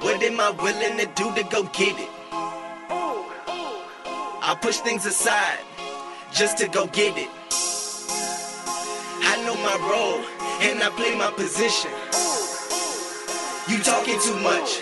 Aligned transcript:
What 0.00 0.22
am 0.22 0.40
I 0.40 0.50
willing 0.50 0.98
to 0.98 1.06
do 1.14 1.34
to 1.34 1.42
go 1.50 1.64
get 1.64 1.98
it? 1.98 2.08
I 4.46 4.56
push 4.60 4.78
things 4.78 5.06
aside 5.06 5.60
just 6.32 6.58
to 6.58 6.68
go 6.68 6.86
get 6.86 7.16
it. 7.16 7.28
I 9.26 9.42
know 9.44 9.54
my 9.56 9.76
role 9.88 10.20
and 10.60 10.82
I 10.82 10.90
play 10.90 11.16
my 11.16 11.30
position. 11.32 11.90
You 13.68 13.82
talking 13.82 14.20
too 14.20 14.38
much. 14.40 14.80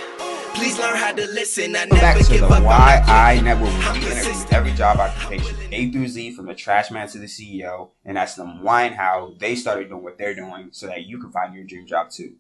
Please 0.55 0.79
learn 0.79 0.97
how 0.97 1.13
to 1.13 1.27
listen. 1.29 1.77
I 1.77 1.87
Welcome 1.87 1.99
back 1.99 2.17
never 2.17 2.25
to 2.25 2.31
give 2.33 2.41
the 2.41 2.49
up. 2.49 2.63
Why 2.63 3.03
I. 3.07 3.41
Network. 3.41 3.71
Interview 3.97 4.47
every 4.51 4.73
job 4.73 4.99
occupation 4.99 5.57
A 5.73 5.91
through 5.91 6.09
Z 6.09 6.33
from 6.33 6.47
the 6.47 6.55
trash 6.55 6.91
man 6.91 7.09
to 7.09 7.19
the 7.19 7.27
CEO 7.27 7.91
and 8.05 8.19
ask 8.19 8.37
them 8.37 8.63
why 8.63 8.85
and 8.85 8.95
how 8.95 9.35
they 9.39 9.55
started 9.55 9.89
doing 9.89 10.03
what 10.03 10.19
they're 10.19 10.35
doing 10.35 10.69
so 10.73 10.87
that 10.89 11.07
you 11.07 11.19
can 11.19 11.33
find 11.33 11.55
your 11.55 11.65
dream 11.65 11.87
job 11.87 12.11
too. 12.11 12.35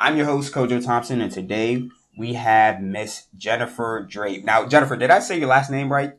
I'm 0.00 0.16
your 0.16 0.26
host, 0.26 0.54
Kojo 0.54 0.82
Thompson, 0.84 1.20
and 1.20 1.32
today 1.32 1.88
we 2.16 2.34
have 2.34 2.80
Miss 2.80 3.26
Jennifer 3.36 4.06
Drape. 4.08 4.44
Now, 4.44 4.64
Jennifer, 4.64 4.94
did 4.94 5.10
I 5.10 5.18
say 5.18 5.40
your 5.40 5.48
last 5.48 5.72
name 5.72 5.92
right? 5.92 6.12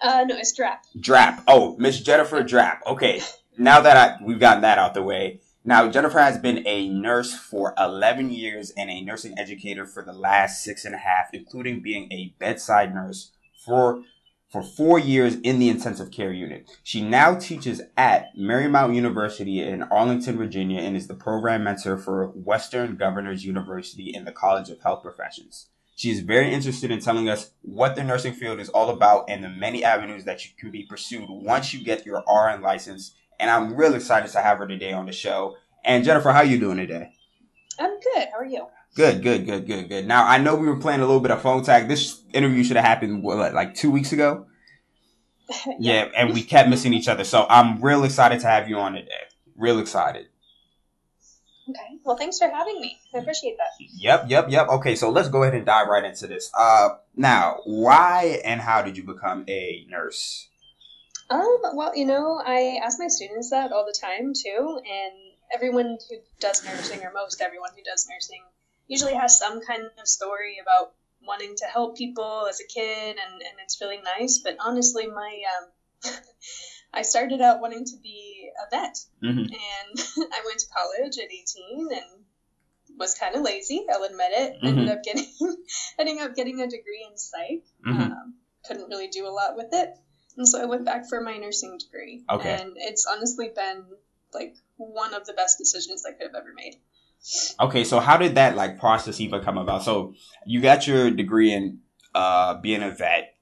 Uh, 0.00 0.24
no, 0.24 0.36
it's 0.36 0.56
Drapp. 0.56 0.76
Drapp. 0.96 1.42
Oh, 1.48 1.74
Miss 1.78 2.00
Jennifer 2.00 2.44
Drapp. 2.44 2.78
Okay. 2.86 3.20
Now 3.58 3.80
that 3.80 3.96
I, 3.96 4.24
we've 4.24 4.38
gotten 4.38 4.62
that 4.62 4.78
out 4.78 4.94
the 4.94 5.02
way. 5.02 5.40
Now, 5.64 5.90
Jennifer 5.90 6.20
has 6.20 6.38
been 6.38 6.64
a 6.64 6.88
nurse 6.90 7.34
for 7.34 7.74
11 7.76 8.30
years 8.30 8.70
and 8.76 8.88
a 8.88 9.00
nursing 9.00 9.36
educator 9.36 9.84
for 9.84 10.04
the 10.04 10.12
last 10.12 10.62
six 10.62 10.84
and 10.84 10.94
a 10.94 10.98
half, 10.98 11.30
including 11.32 11.82
being 11.82 12.04
a 12.12 12.36
bedside 12.38 12.94
nurse 12.94 13.32
for, 13.64 14.04
for 14.52 14.62
four 14.62 14.98
years 14.98 15.36
in 15.36 15.58
the 15.58 15.70
intensive 15.70 16.10
care 16.10 16.30
unit. 16.30 16.70
She 16.82 17.00
now 17.00 17.34
teaches 17.34 17.80
at 17.96 18.36
Marymount 18.36 18.94
University 18.94 19.62
in 19.62 19.82
Arlington, 19.84 20.36
Virginia, 20.36 20.82
and 20.82 20.94
is 20.94 21.08
the 21.08 21.14
program 21.14 21.64
mentor 21.64 21.96
for 21.96 22.26
Western 22.26 22.96
Governors 22.96 23.46
University 23.46 24.14
in 24.14 24.26
the 24.26 24.32
College 24.32 24.68
of 24.68 24.82
Health 24.82 25.02
Professions. 25.02 25.70
She 25.96 26.10
is 26.10 26.20
very 26.20 26.52
interested 26.52 26.90
in 26.90 27.00
telling 27.00 27.30
us 27.30 27.52
what 27.62 27.96
the 27.96 28.04
nursing 28.04 28.34
field 28.34 28.60
is 28.60 28.68
all 28.68 28.90
about 28.90 29.24
and 29.28 29.42
the 29.42 29.48
many 29.48 29.84
avenues 29.84 30.24
that 30.24 30.44
you 30.44 30.50
can 30.58 30.70
be 30.70 30.82
pursued 30.82 31.28
once 31.28 31.72
you 31.72 31.82
get 31.82 32.04
your 32.04 32.22
RN 32.28 32.60
license. 32.60 33.14
And 33.40 33.50
I'm 33.50 33.74
really 33.74 33.96
excited 33.96 34.30
to 34.32 34.42
have 34.42 34.58
her 34.58 34.68
today 34.68 34.92
on 34.92 35.06
the 35.06 35.12
show. 35.12 35.56
And 35.82 36.04
Jennifer, 36.04 36.30
how 36.30 36.40
are 36.40 36.44
you 36.44 36.58
doing 36.58 36.76
today? 36.76 37.12
I'm 37.78 37.98
good. 38.00 38.28
How 38.32 38.38
are 38.40 38.44
you? 38.44 38.66
Good, 38.94 39.22
good, 39.22 39.46
good, 39.46 39.66
good, 39.66 39.88
good. 39.88 40.06
Now 40.06 40.26
I 40.26 40.38
know 40.38 40.54
we 40.54 40.66
were 40.66 40.76
playing 40.76 41.00
a 41.00 41.06
little 41.06 41.20
bit 41.20 41.30
of 41.30 41.40
phone 41.40 41.64
tag. 41.64 41.88
This 41.88 42.22
interview 42.32 42.62
should 42.62 42.76
have 42.76 42.84
happened 42.84 43.22
what, 43.22 43.54
like 43.54 43.74
two 43.74 43.90
weeks 43.90 44.12
ago. 44.12 44.46
Yeah, 45.78 46.08
and 46.16 46.32
we 46.32 46.42
kept 46.42 46.70
missing 46.70 46.94
each 46.94 47.08
other. 47.08 47.24
So 47.24 47.44
I'm 47.50 47.82
real 47.82 48.04
excited 48.04 48.40
to 48.40 48.46
have 48.46 48.70
you 48.70 48.78
on 48.78 48.94
today. 48.94 49.10
Real 49.54 49.80
excited. 49.80 50.28
Okay. 51.68 51.98
Well, 52.04 52.16
thanks 52.16 52.38
for 52.38 52.48
having 52.48 52.80
me. 52.80 52.98
I 53.14 53.18
appreciate 53.18 53.56
that. 53.58 53.68
Yep, 53.78 54.26
yep, 54.28 54.46
yep. 54.48 54.68
Okay, 54.68 54.96
so 54.96 55.10
let's 55.10 55.28
go 55.28 55.42
ahead 55.42 55.54
and 55.54 55.66
dive 55.66 55.88
right 55.88 56.04
into 56.04 56.26
this. 56.26 56.50
Uh, 56.56 56.90
now, 57.16 57.58
why 57.64 58.40
and 58.44 58.60
how 58.60 58.82
did 58.82 58.96
you 58.96 59.04
become 59.04 59.44
a 59.48 59.86
nurse? 59.88 60.48
Um, 61.30 61.58
well, 61.74 61.94
you 61.94 62.04
know, 62.04 62.42
I 62.44 62.80
ask 62.82 62.98
my 62.98 63.08
students 63.08 63.50
that 63.50 63.72
all 63.72 63.86
the 63.86 63.96
time 63.98 64.32
too, 64.34 64.80
and 64.80 65.12
everyone 65.54 65.98
who 66.08 66.16
does 66.40 66.64
nursing, 66.64 67.02
or 67.04 67.12
most 67.12 67.40
everyone 67.40 67.70
who 67.76 67.82
does 67.84 68.06
nursing, 68.10 68.42
usually 68.92 69.14
has 69.14 69.38
some 69.44 69.56
kind 69.68 69.84
of 70.02 70.06
story 70.18 70.54
about 70.64 70.86
wanting 71.30 71.54
to 71.62 71.66
help 71.76 71.96
people 71.96 72.46
as 72.50 72.58
a 72.60 72.66
kid, 72.76 73.16
and, 73.24 73.34
and 73.46 73.54
it's 73.64 73.80
really 73.80 74.00
nice. 74.14 74.34
But 74.44 74.56
honestly, 74.60 75.06
my 75.06 75.32
um, 75.52 75.64
I 77.00 77.02
started 77.02 77.40
out 77.40 77.60
wanting 77.60 77.84
to 77.86 77.96
be 78.02 78.50
a 78.62 78.64
vet, 78.74 78.96
Mm-hmm. 79.22 79.46
and 79.70 79.92
I 80.36 80.40
went 80.44 80.58
to 80.60 80.66
college 80.78 81.16
at 81.24 81.30
18 81.30 81.88
and 81.92 82.98
was 82.98 83.14
kind 83.14 83.34
of 83.36 83.42
lazy. 83.42 83.80
I'll 83.92 84.02
admit 84.02 84.32
it. 84.32 84.52
Ended 84.62 84.88
up 84.88 85.02
getting 85.04 85.26
ending 85.98 86.20
up 86.20 86.34
getting 86.34 86.60
a 86.60 86.66
degree 86.66 87.06
in 87.08 87.16
psych. 87.16 87.62
Mhm. 87.86 88.10
Um, 88.10 88.34
couldn't 88.66 88.88
really 88.88 89.08
do 89.08 89.26
a 89.26 89.32
lot 89.40 89.56
with 89.56 89.72
it, 89.72 89.88
and 90.36 90.46
so 90.48 90.60
I 90.60 90.66
went 90.66 90.84
back 90.84 91.08
for 91.08 91.20
my 91.20 91.36
nursing 91.38 91.78
degree. 91.78 92.22
Okay. 92.28 92.52
And 92.60 92.72
it's 92.76 93.06
honestly 93.06 93.48
been 93.54 93.80
like 94.34 94.54
one 94.76 95.14
of 95.14 95.24
the 95.26 95.34
best 95.34 95.56
decisions 95.58 96.04
I 96.04 96.12
could 96.12 96.26
have 96.30 96.34
ever 96.42 96.52
made. 96.54 96.76
Okay, 97.60 97.84
so 97.84 98.00
how 98.00 98.16
did 98.16 98.34
that 98.34 98.56
like 98.56 98.80
process 98.80 99.20
even 99.20 99.42
come 99.42 99.58
about? 99.58 99.82
So 99.84 100.14
you 100.44 100.60
got 100.60 100.86
your 100.86 101.10
degree 101.10 101.52
in 101.52 101.78
uh, 102.14 102.54
being 102.60 102.82
a 102.82 102.90
vet, 102.90 103.34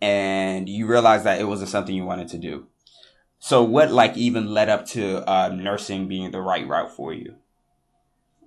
and 0.00 0.68
you 0.68 0.86
realized 0.86 1.24
that 1.24 1.40
it 1.40 1.44
wasn't 1.44 1.70
something 1.70 1.94
you 1.94 2.04
wanted 2.04 2.28
to 2.28 2.38
do. 2.38 2.66
So 3.38 3.62
what 3.64 3.90
like 3.90 4.16
even 4.16 4.52
led 4.52 4.68
up 4.68 4.86
to 4.88 5.28
uh, 5.28 5.48
nursing 5.48 6.08
being 6.08 6.30
the 6.30 6.40
right 6.40 6.66
route 6.66 6.92
for 6.94 7.12
you? 7.12 7.36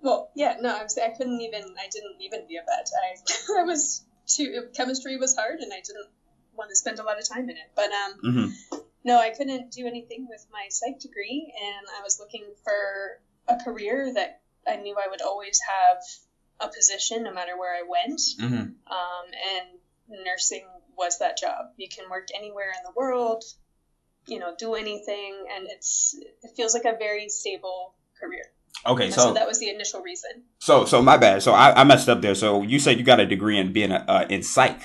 Well, 0.01 0.29
yeah, 0.35 0.57
no, 0.61 0.75
I'm 0.77 0.87
saying 0.87 1.11
I 1.13 1.17
couldn't 1.17 1.41
even. 1.41 1.63
I 1.79 1.87
didn't 1.91 2.21
even 2.21 2.47
be 2.47 2.57
a 2.57 2.61
vet. 2.61 2.89
I 3.03 3.59
I 3.61 3.63
was 3.63 4.03
too. 4.27 4.67
Chemistry 4.75 5.17
was 5.17 5.35
hard, 5.35 5.59
and 5.59 5.73
I 5.73 5.81
didn't 5.81 6.07
want 6.55 6.69
to 6.69 6.75
spend 6.75 6.99
a 6.99 7.03
lot 7.03 7.19
of 7.19 7.27
time 7.27 7.49
in 7.49 7.57
it. 7.57 7.71
But 7.75 7.89
um, 7.91 8.19
Mm-hmm. 8.23 8.77
no, 9.03 9.19
I 9.19 9.31
couldn't 9.31 9.71
do 9.71 9.87
anything 9.87 10.27
with 10.29 10.45
my 10.51 10.67
psych 10.69 10.99
degree, 10.99 11.51
and 11.59 11.87
I 11.97 12.03
was 12.03 12.19
looking 12.19 12.45
for 12.63 13.19
a 13.47 13.57
career 13.63 14.13
that 14.13 14.41
I 14.67 14.77
knew 14.77 14.95
I 14.97 15.07
would 15.09 15.21
always 15.21 15.59
have 15.67 15.97
a 16.59 16.73
position 16.73 17.23
no 17.23 17.33
matter 17.33 17.57
where 17.57 17.73
I 17.75 17.83
went. 17.87 18.19
Mm-hmm. 18.39 18.55
Um, 18.55 19.25
and 19.51 20.23
nursing 20.25 20.65
was 20.97 21.19
that 21.19 21.37
job. 21.37 21.67
You 21.77 21.87
can 21.89 22.09
work 22.09 22.27
anywhere 22.35 22.69
in 22.69 22.83
the 22.83 22.91
world, 22.95 23.43
you 24.27 24.39
know, 24.39 24.55
do 24.57 24.75
anything, 24.75 25.45
and 25.55 25.67
it's 25.69 26.15
it 26.43 26.51
feels 26.55 26.73
like 26.73 26.85
a 26.85 26.97
very 26.97 27.29
stable 27.29 27.93
career. 28.19 28.43
Okay, 28.85 29.09
so 29.09 29.21
so 29.21 29.33
that 29.33 29.47
was 29.47 29.59
the 29.59 29.69
initial 29.69 30.01
reason. 30.01 30.43
so 30.59 30.85
so 30.85 31.01
my 31.01 31.17
bad. 31.17 31.41
So 31.41 31.53
I, 31.53 31.81
I 31.81 31.83
messed 31.83 32.09
up 32.09 32.21
there. 32.21 32.35
So 32.35 32.61
you 32.61 32.79
said 32.79 32.97
you 32.97 33.03
got 33.03 33.19
a 33.19 33.25
degree 33.25 33.57
in 33.57 33.73
being 33.73 33.91
a, 33.91 34.05
uh, 34.07 34.25
in 34.29 34.43
psych. 34.43 34.79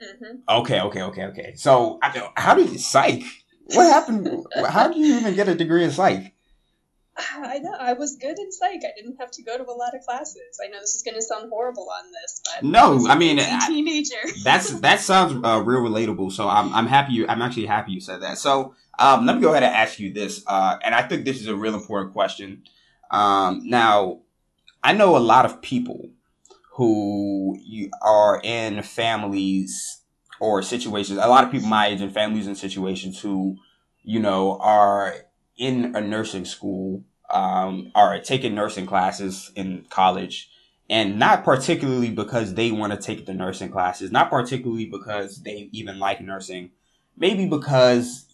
hmm 0.00 0.36
Okay, 0.48 0.80
okay, 0.80 1.02
okay, 1.02 1.24
okay. 1.26 1.54
So 1.54 1.98
I, 2.02 2.30
how 2.36 2.54
did 2.54 2.78
psych? 2.80 3.22
What 3.66 3.86
happened? 3.86 4.46
how 4.68 4.88
do 4.88 4.98
you 4.98 5.16
even 5.18 5.34
get 5.34 5.48
a 5.48 5.54
degree 5.54 5.84
in 5.84 5.90
psych? 5.90 6.33
I 7.36 7.58
know 7.58 7.72
I 7.78 7.92
was 7.92 8.16
good 8.16 8.38
in 8.38 8.50
psych. 8.52 8.80
I 8.84 8.90
didn't 8.96 9.16
have 9.20 9.30
to 9.32 9.42
go 9.42 9.56
to 9.56 9.64
a 9.64 9.72
lot 9.72 9.94
of 9.94 10.02
classes. 10.02 10.58
I 10.64 10.68
know 10.68 10.80
this 10.80 10.94
is 10.94 11.02
going 11.02 11.14
to 11.14 11.22
sound 11.22 11.48
horrible 11.50 11.88
on 11.90 12.10
this, 12.10 12.40
but 12.44 12.64
No, 12.64 13.04
a 13.06 13.08
I 13.10 13.14
mean, 13.16 13.38
I- 13.42 13.66
teenager. 13.68 14.16
That's 14.42 14.70
that 14.80 15.00
sounds 15.00 15.32
uh, 15.44 15.60
real 15.64 15.80
relatable. 15.80 16.32
So 16.32 16.48
I'm 16.48 16.72
I'm 16.74 16.86
happy. 16.86 17.12
You, 17.14 17.26
I'm 17.28 17.42
actually 17.42 17.66
happy 17.66 17.92
you 17.92 18.00
said 18.00 18.22
that. 18.22 18.38
So 18.38 18.74
um, 18.98 19.26
let 19.26 19.36
me 19.36 19.42
go 19.42 19.50
ahead 19.50 19.62
and 19.62 19.74
ask 19.74 19.98
you 19.98 20.12
this, 20.12 20.42
uh, 20.46 20.76
and 20.82 20.94
I 20.94 21.02
think 21.02 21.24
this 21.24 21.40
is 21.40 21.48
a 21.48 21.56
real 21.56 21.74
important 21.74 22.12
question. 22.12 22.62
Um, 23.10 23.62
now, 23.64 24.20
I 24.82 24.92
know 24.92 25.16
a 25.16 25.18
lot 25.18 25.44
of 25.46 25.60
people 25.62 26.10
who 26.74 27.56
are 28.02 28.40
in 28.42 28.82
families 28.82 30.00
or 30.40 30.62
situations. 30.62 31.18
A 31.20 31.28
lot 31.28 31.44
of 31.44 31.50
people 31.52 31.68
my 31.68 31.86
age 31.86 32.00
in 32.00 32.10
families 32.10 32.46
and 32.46 32.58
situations 32.58 33.20
who, 33.20 33.56
you 34.02 34.18
know, 34.20 34.58
are 34.58 35.14
in 35.56 35.94
a 35.94 36.00
nursing 36.00 36.44
school, 36.44 37.04
um, 37.30 37.90
are 37.94 38.18
taking 38.20 38.54
nursing 38.54 38.86
classes 38.86 39.50
in 39.56 39.86
college 39.90 40.50
and 40.90 41.18
not 41.18 41.44
particularly 41.44 42.10
because 42.10 42.54
they 42.54 42.70
want 42.70 42.92
to 42.92 42.98
take 42.98 43.26
the 43.26 43.34
nursing 43.34 43.70
classes, 43.70 44.10
not 44.12 44.30
particularly 44.30 44.86
because 44.86 45.42
they 45.42 45.68
even 45.72 45.98
like 45.98 46.20
nursing, 46.20 46.70
maybe 47.16 47.46
because 47.46 48.26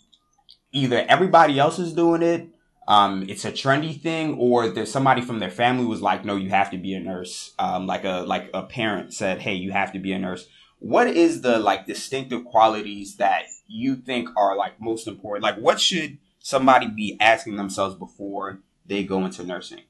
either 0.72 1.04
everybody 1.08 1.58
else 1.58 1.78
is 1.78 1.92
doing 1.92 2.22
it, 2.22 2.48
um, 2.88 3.24
it's 3.28 3.44
a 3.44 3.52
trendy 3.52 4.00
thing, 4.00 4.34
or 4.34 4.68
there's 4.68 4.90
somebody 4.90 5.22
from 5.22 5.38
their 5.38 5.50
family 5.50 5.84
was 5.84 6.02
like, 6.02 6.24
no, 6.24 6.34
you 6.34 6.50
have 6.50 6.72
to 6.72 6.78
be 6.78 6.94
a 6.94 7.00
nurse. 7.00 7.54
Um, 7.58 7.86
like 7.86 8.04
a 8.04 8.24
like 8.26 8.50
a 8.52 8.64
parent 8.64 9.14
said, 9.14 9.40
hey, 9.40 9.54
you 9.54 9.70
have 9.70 9.92
to 9.92 10.00
be 10.00 10.12
a 10.12 10.18
nurse. 10.18 10.48
What 10.80 11.06
is 11.06 11.42
the 11.42 11.58
like 11.60 11.86
distinctive 11.86 12.44
qualities 12.44 13.16
that 13.16 13.44
you 13.68 13.94
think 13.94 14.28
are 14.36 14.56
like 14.56 14.80
most 14.80 15.06
important? 15.06 15.44
Like, 15.44 15.56
what 15.56 15.80
should 15.80 16.18
somebody 16.40 16.88
be 16.88 17.16
asking 17.20 17.56
themselves 17.56 17.94
before 17.94 18.58
they 18.84 19.04
go 19.04 19.24
into 19.24 19.44
nursing? 19.44 19.82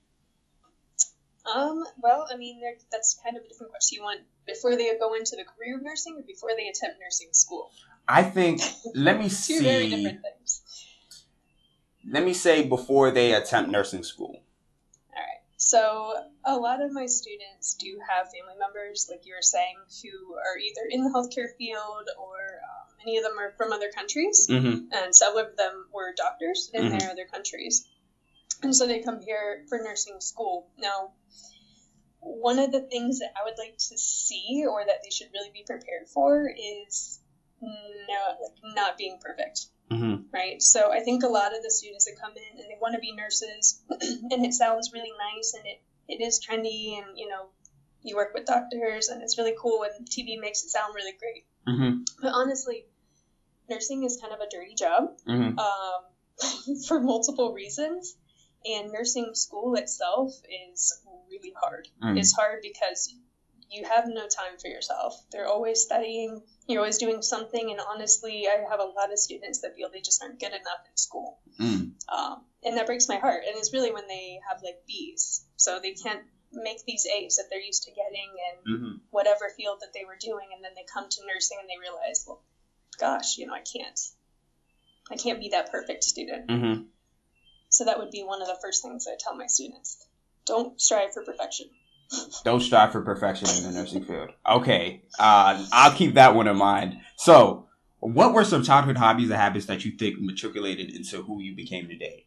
Um, 1.52 1.84
well, 2.02 2.26
I 2.32 2.36
mean, 2.36 2.60
that's 2.92 3.18
kind 3.24 3.36
of 3.36 3.44
a 3.44 3.48
different 3.48 3.72
question. 3.72 3.96
You 3.96 4.02
want 4.02 4.20
before 4.46 4.76
they 4.76 4.92
go 4.98 5.14
into 5.14 5.36
the 5.36 5.44
career 5.44 5.76
of 5.78 5.82
nursing 5.82 6.16
or 6.18 6.22
before 6.22 6.50
they 6.56 6.68
attempt 6.68 7.00
nursing 7.00 7.28
school? 7.32 7.70
I 8.06 8.22
think 8.22 8.60
let 8.94 9.16
me 9.18 9.24
Two 9.28 9.62
very 9.62 9.88
see. 9.88 9.96
different 9.96 10.20
things. 10.22 10.62
Let 12.08 12.24
me 12.24 12.34
say 12.34 12.66
before 12.66 13.10
they 13.10 13.32
attempt 13.32 13.70
nursing 13.70 14.02
school. 14.04 14.42
All 15.12 15.16
right. 15.16 15.40
So 15.56 16.14
a 16.44 16.56
lot 16.56 16.82
of 16.82 16.92
my 16.92 17.06
students 17.06 17.74
do 17.74 17.98
have 18.08 18.26
family 18.26 18.58
members, 18.58 19.08
like 19.10 19.26
you 19.26 19.34
were 19.34 19.42
saying, 19.42 19.76
who 20.02 20.34
are 20.34 20.58
either 20.58 20.88
in 20.90 21.04
the 21.04 21.10
healthcare 21.10 21.54
field 21.58 22.08
or 22.18 22.36
um, 22.36 22.79
many 23.04 23.16
of 23.18 23.24
them 23.24 23.38
are 23.38 23.52
from 23.56 23.72
other 23.72 23.90
countries, 23.90 24.46
Mm-hmm. 24.48 24.92
and 24.92 25.14
several 25.14 25.46
of 25.46 25.56
them 25.56 25.88
were 25.92 26.12
doctors 26.16 26.70
in 26.72 26.84
Mhm. 26.84 26.98
their 26.98 27.10
other 27.10 27.26
countries. 27.26 27.86
And 28.62 28.74
so 28.76 28.86
they 28.86 29.00
come 29.00 29.20
here 29.20 29.64
for 29.68 29.78
nursing 29.78 30.20
school. 30.20 30.66
Now, 30.76 31.12
one 32.20 32.58
of 32.58 32.70
the 32.72 32.82
things 32.82 33.18
that 33.20 33.32
I 33.34 33.44
would 33.44 33.56
like 33.56 33.76
to 33.78 33.96
see 33.98 34.64
or 34.68 34.84
that 34.84 35.02
they 35.02 35.10
should 35.10 35.32
really 35.32 35.50
be 35.50 35.62
prepared 35.62 36.06
for 36.12 36.50
is 36.54 37.20
no, 37.62 38.36
like 38.40 38.74
not 38.74 38.96
being 38.96 39.18
perfect 39.20 39.66
Mm-hmm. 39.90 40.22
right? 40.32 40.62
So 40.62 40.92
I 40.92 41.00
think 41.00 41.24
a 41.24 41.28
lot 41.28 41.54
of 41.56 41.62
the 41.64 41.70
students 41.70 42.04
that 42.04 42.16
come 42.20 42.32
in 42.36 42.60
and 42.60 42.70
they 42.70 42.76
want 42.80 42.94
to 42.94 43.00
be 43.00 43.12
nurses, 43.12 43.80
and 44.30 44.44
it 44.46 44.54
sounds 44.54 44.92
really 44.92 45.10
nice 45.18 45.52
and 45.54 45.66
it, 45.66 45.80
it 46.06 46.22
is 46.24 46.38
trendy 46.40 46.96
and 46.98 47.18
you 47.18 47.26
know 47.28 47.48
you 48.02 48.14
work 48.14 48.32
with 48.32 48.46
doctors 48.46 49.08
and 49.08 49.20
it's 49.22 49.36
really 49.36 49.54
cool 49.60 49.82
and 49.82 50.06
TV 50.08 50.38
makes 50.38 50.62
it 50.62 50.70
sound 50.70 50.94
really 50.94 51.12
great. 51.18 51.44
Mm-hmm. 51.68 52.02
But 52.20 52.32
honestly, 52.34 52.84
nursing 53.68 54.04
is 54.04 54.18
kind 54.20 54.32
of 54.32 54.40
a 54.40 54.48
dirty 54.50 54.74
job 54.74 55.16
Mm-hmm. 55.28 55.58
um, 55.58 56.76
for 56.88 57.00
multiple 57.00 57.52
reasons. 57.52 58.16
And 58.64 58.92
nursing 58.92 59.30
school 59.34 59.74
itself 59.76 60.34
is 60.74 61.00
really 61.30 61.54
hard. 61.58 61.88
Mm. 62.02 62.18
It's 62.18 62.34
hard 62.34 62.60
because 62.62 63.14
you 63.70 63.84
have 63.84 64.04
no 64.06 64.22
time 64.22 64.58
for 64.60 64.68
yourself. 64.68 65.14
They're 65.32 65.46
always 65.46 65.80
studying, 65.80 66.42
you're 66.66 66.80
always 66.80 66.98
doing 66.98 67.22
something. 67.22 67.70
And 67.70 67.80
honestly, 67.80 68.46
I 68.48 68.68
have 68.68 68.80
a 68.80 68.84
lot 68.84 69.12
of 69.12 69.18
students 69.18 69.60
that 69.60 69.76
feel 69.76 69.88
they 69.90 70.00
just 70.00 70.22
aren't 70.22 70.40
good 70.40 70.48
enough 70.48 70.84
in 70.90 70.96
school. 70.96 71.38
Mm. 71.58 71.92
Um, 72.08 72.42
and 72.64 72.76
that 72.76 72.86
breaks 72.86 73.08
my 73.08 73.16
heart. 73.16 73.44
And 73.46 73.56
it's 73.56 73.72
really 73.72 73.92
when 73.92 74.06
they 74.08 74.40
have 74.46 74.60
like 74.62 74.82
B's. 74.86 75.46
So 75.56 75.78
they 75.80 75.92
can't 75.92 76.22
make 76.52 76.84
these 76.84 77.06
A's 77.06 77.36
that 77.36 77.44
they're 77.50 77.60
used 77.60 77.84
to 77.84 77.90
getting 77.90 78.28
in 78.28 78.74
Mm-hmm. 78.74 78.96
whatever 79.10 79.48
field 79.56 79.78
that 79.80 79.92
they 79.94 80.04
were 80.04 80.16
doing. 80.20 80.48
And 80.54 80.62
then 80.64 80.72
they 80.76 80.84
come 80.92 81.08
to 81.08 81.26
nursing 81.26 81.58
and 81.60 81.68
they 81.68 81.80
realize, 81.80 82.24
well, 82.26 82.42
gosh, 82.98 83.38
you 83.38 83.46
know, 83.46 83.54
I 83.54 83.60
can't. 83.62 83.98
I 85.10 85.16
can't 85.16 85.40
be 85.40 85.48
that 85.50 85.70
perfect 85.72 86.04
student. 86.04 86.48
Mm-hmm. 86.48 86.82
So 87.68 87.84
that 87.84 87.98
would 87.98 88.10
be 88.10 88.22
one 88.22 88.42
of 88.42 88.48
the 88.48 88.58
first 88.62 88.82
things 88.82 89.06
I 89.08 89.16
tell 89.18 89.36
my 89.36 89.46
students. 89.46 90.06
Don't 90.46 90.80
strive 90.80 91.12
for 91.12 91.24
perfection. 91.24 91.66
Don't 92.44 92.60
strive 92.60 92.92
for 92.92 93.02
perfection 93.02 93.48
in 93.48 93.62
the 93.72 93.78
nursing 93.78 94.04
field. 94.04 94.30
Okay, 94.48 95.02
uh, 95.18 95.64
I'll 95.72 95.92
keep 95.92 96.14
that 96.14 96.34
one 96.34 96.48
in 96.48 96.56
mind. 96.56 96.98
So, 97.16 97.68
what 98.00 98.32
were 98.34 98.44
some 98.44 98.64
childhood 98.64 98.96
hobbies 98.96 99.30
or 99.30 99.36
habits 99.36 99.66
that 99.66 99.84
you 99.84 99.92
think 99.92 100.20
matriculated 100.20 100.90
into 100.94 101.22
who 101.22 101.40
you 101.40 101.54
became 101.54 101.88
today? 101.88 102.26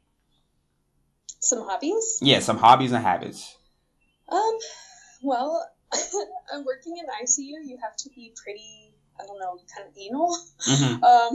Some 1.40 1.68
hobbies? 1.68 2.20
Yeah, 2.22 2.40
some 2.40 2.58
hobbies 2.58 2.94
and 2.94 3.04
habits. 3.04 3.58
Um, 4.34 4.58
well, 5.22 5.66
I'm 5.94 6.66
working 6.66 6.98
in 6.98 7.06
ICU. 7.06 7.62
You 7.70 7.78
have 7.84 7.96
to 7.98 8.10
be 8.16 8.34
pretty, 8.44 8.94
I 9.20 9.26
don't 9.26 9.40
know, 9.40 9.58
kind 9.76 9.88
of 9.88 9.94
anal. 9.98 10.36
Mm-hmm. 10.68 11.04
Um, 11.14 11.34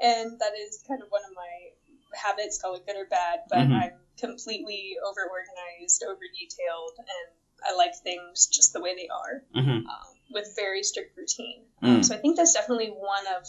and 0.00 0.38
that 0.40 0.52
is 0.58 0.82
kind 0.86 1.00
of 1.02 1.08
one 1.08 1.22
of 1.24 1.32
my 1.34 2.18
habits, 2.20 2.60
call 2.60 2.74
it 2.74 2.84
good 2.86 2.96
or 2.96 3.06
bad, 3.06 3.40
but 3.48 3.58
Mhm. 3.58 3.72
I'm 3.72 3.96
completely 4.18 4.96
over 5.06 5.22
organized, 5.28 6.02
over 6.04 6.20
detailed, 6.32 6.94
and 6.98 7.28
I 7.64 7.74
like 7.74 7.92
things 8.02 8.46
just 8.46 8.72
the 8.72 8.80
way 8.80 8.94
they 8.94 9.08
are. 9.08 9.42
Mm-hmm. 9.54 9.86
um, 9.86 10.08
with 10.30 10.52
very 10.56 10.82
strict 10.82 11.16
routine. 11.16 11.62
Mm. 11.82 11.88
Um, 11.96 12.02
so 12.02 12.14
I 12.16 12.18
think 12.18 12.36
that's 12.36 12.52
definitely 12.52 12.88
one 12.88 13.26
of 13.28 13.46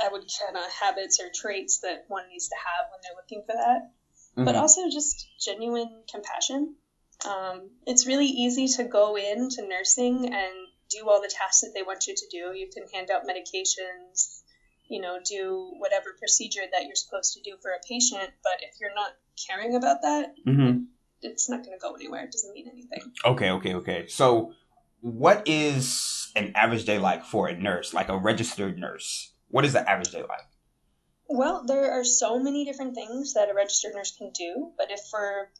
I 0.00 0.08
would 0.08 0.24
kind 0.40 0.56
of 0.56 0.70
habits 0.70 1.18
or 1.20 1.28
traits 1.34 1.78
that 1.80 2.04
one 2.08 2.28
needs 2.30 2.48
to 2.48 2.54
have 2.56 2.86
when 2.90 3.00
they're 3.02 3.16
looking 3.20 3.42
for 3.46 3.54
that. 3.54 3.90
But 4.36 4.54
Mhm. 4.54 4.60
also 4.60 4.88
just 4.88 5.26
genuine 5.38 6.04
compassion. 6.10 6.76
Um, 7.26 7.70
it's 7.86 8.06
really 8.06 8.26
easy 8.26 8.68
to 8.76 8.84
go 8.84 9.16
into 9.16 9.66
nursing 9.66 10.26
and 10.32 10.52
do 10.90 11.08
all 11.08 11.20
the 11.20 11.32
tasks 11.32 11.62
that 11.62 11.72
they 11.74 11.82
want 11.82 12.06
you 12.06 12.14
to 12.14 12.26
do. 12.30 12.56
You 12.56 12.68
can 12.72 12.86
hand 12.92 13.10
out 13.10 13.22
medications, 13.24 14.42
you 14.88 15.00
know, 15.00 15.18
do 15.24 15.72
whatever 15.78 16.14
procedure 16.18 16.62
that 16.72 16.84
you're 16.84 16.94
supposed 16.94 17.34
to 17.34 17.40
do 17.42 17.56
for 17.60 17.70
a 17.72 17.80
patient. 17.88 18.30
But 18.42 18.62
if 18.62 18.80
you're 18.80 18.94
not 18.94 19.12
caring 19.46 19.74
about 19.74 20.02
that, 20.02 20.34
Mhm. 20.46 20.86
it's 21.20 21.48
not 21.48 21.64
going 21.64 21.76
to 21.76 21.82
go 21.82 21.94
anywhere. 21.94 22.24
It 22.24 22.32
doesn't 22.32 22.52
mean 22.52 22.68
anything. 22.68 23.12
Okay, 23.24 23.50
okay, 23.50 23.74
okay. 23.74 24.06
So, 24.06 24.54
what 25.00 25.46
is 25.46 26.32
an 26.36 26.52
average 26.54 26.84
day 26.84 26.98
like 26.98 27.24
for 27.24 27.48
a 27.48 27.56
nurse, 27.56 27.92
like 27.92 28.08
a 28.08 28.16
registered 28.16 28.78
nurse? 28.78 29.32
What 29.48 29.64
is 29.64 29.72
the 29.72 29.88
average 29.88 30.10
day 30.12 30.22
like? 30.22 30.46
Well, 31.28 31.64
there 31.66 31.92
are 31.92 32.04
so 32.04 32.38
many 32.38 32.64
different 32.64 32.94
things 32.94 33.34
that 33.34 33.50
a 33.50 33.54
registered 33.54 33.94
nurse 33.94 34.16
can 34.16 34.30
do, 34.30 34.72
but 34.78 34.90
if 34.90 35.00
for 35.10 35.50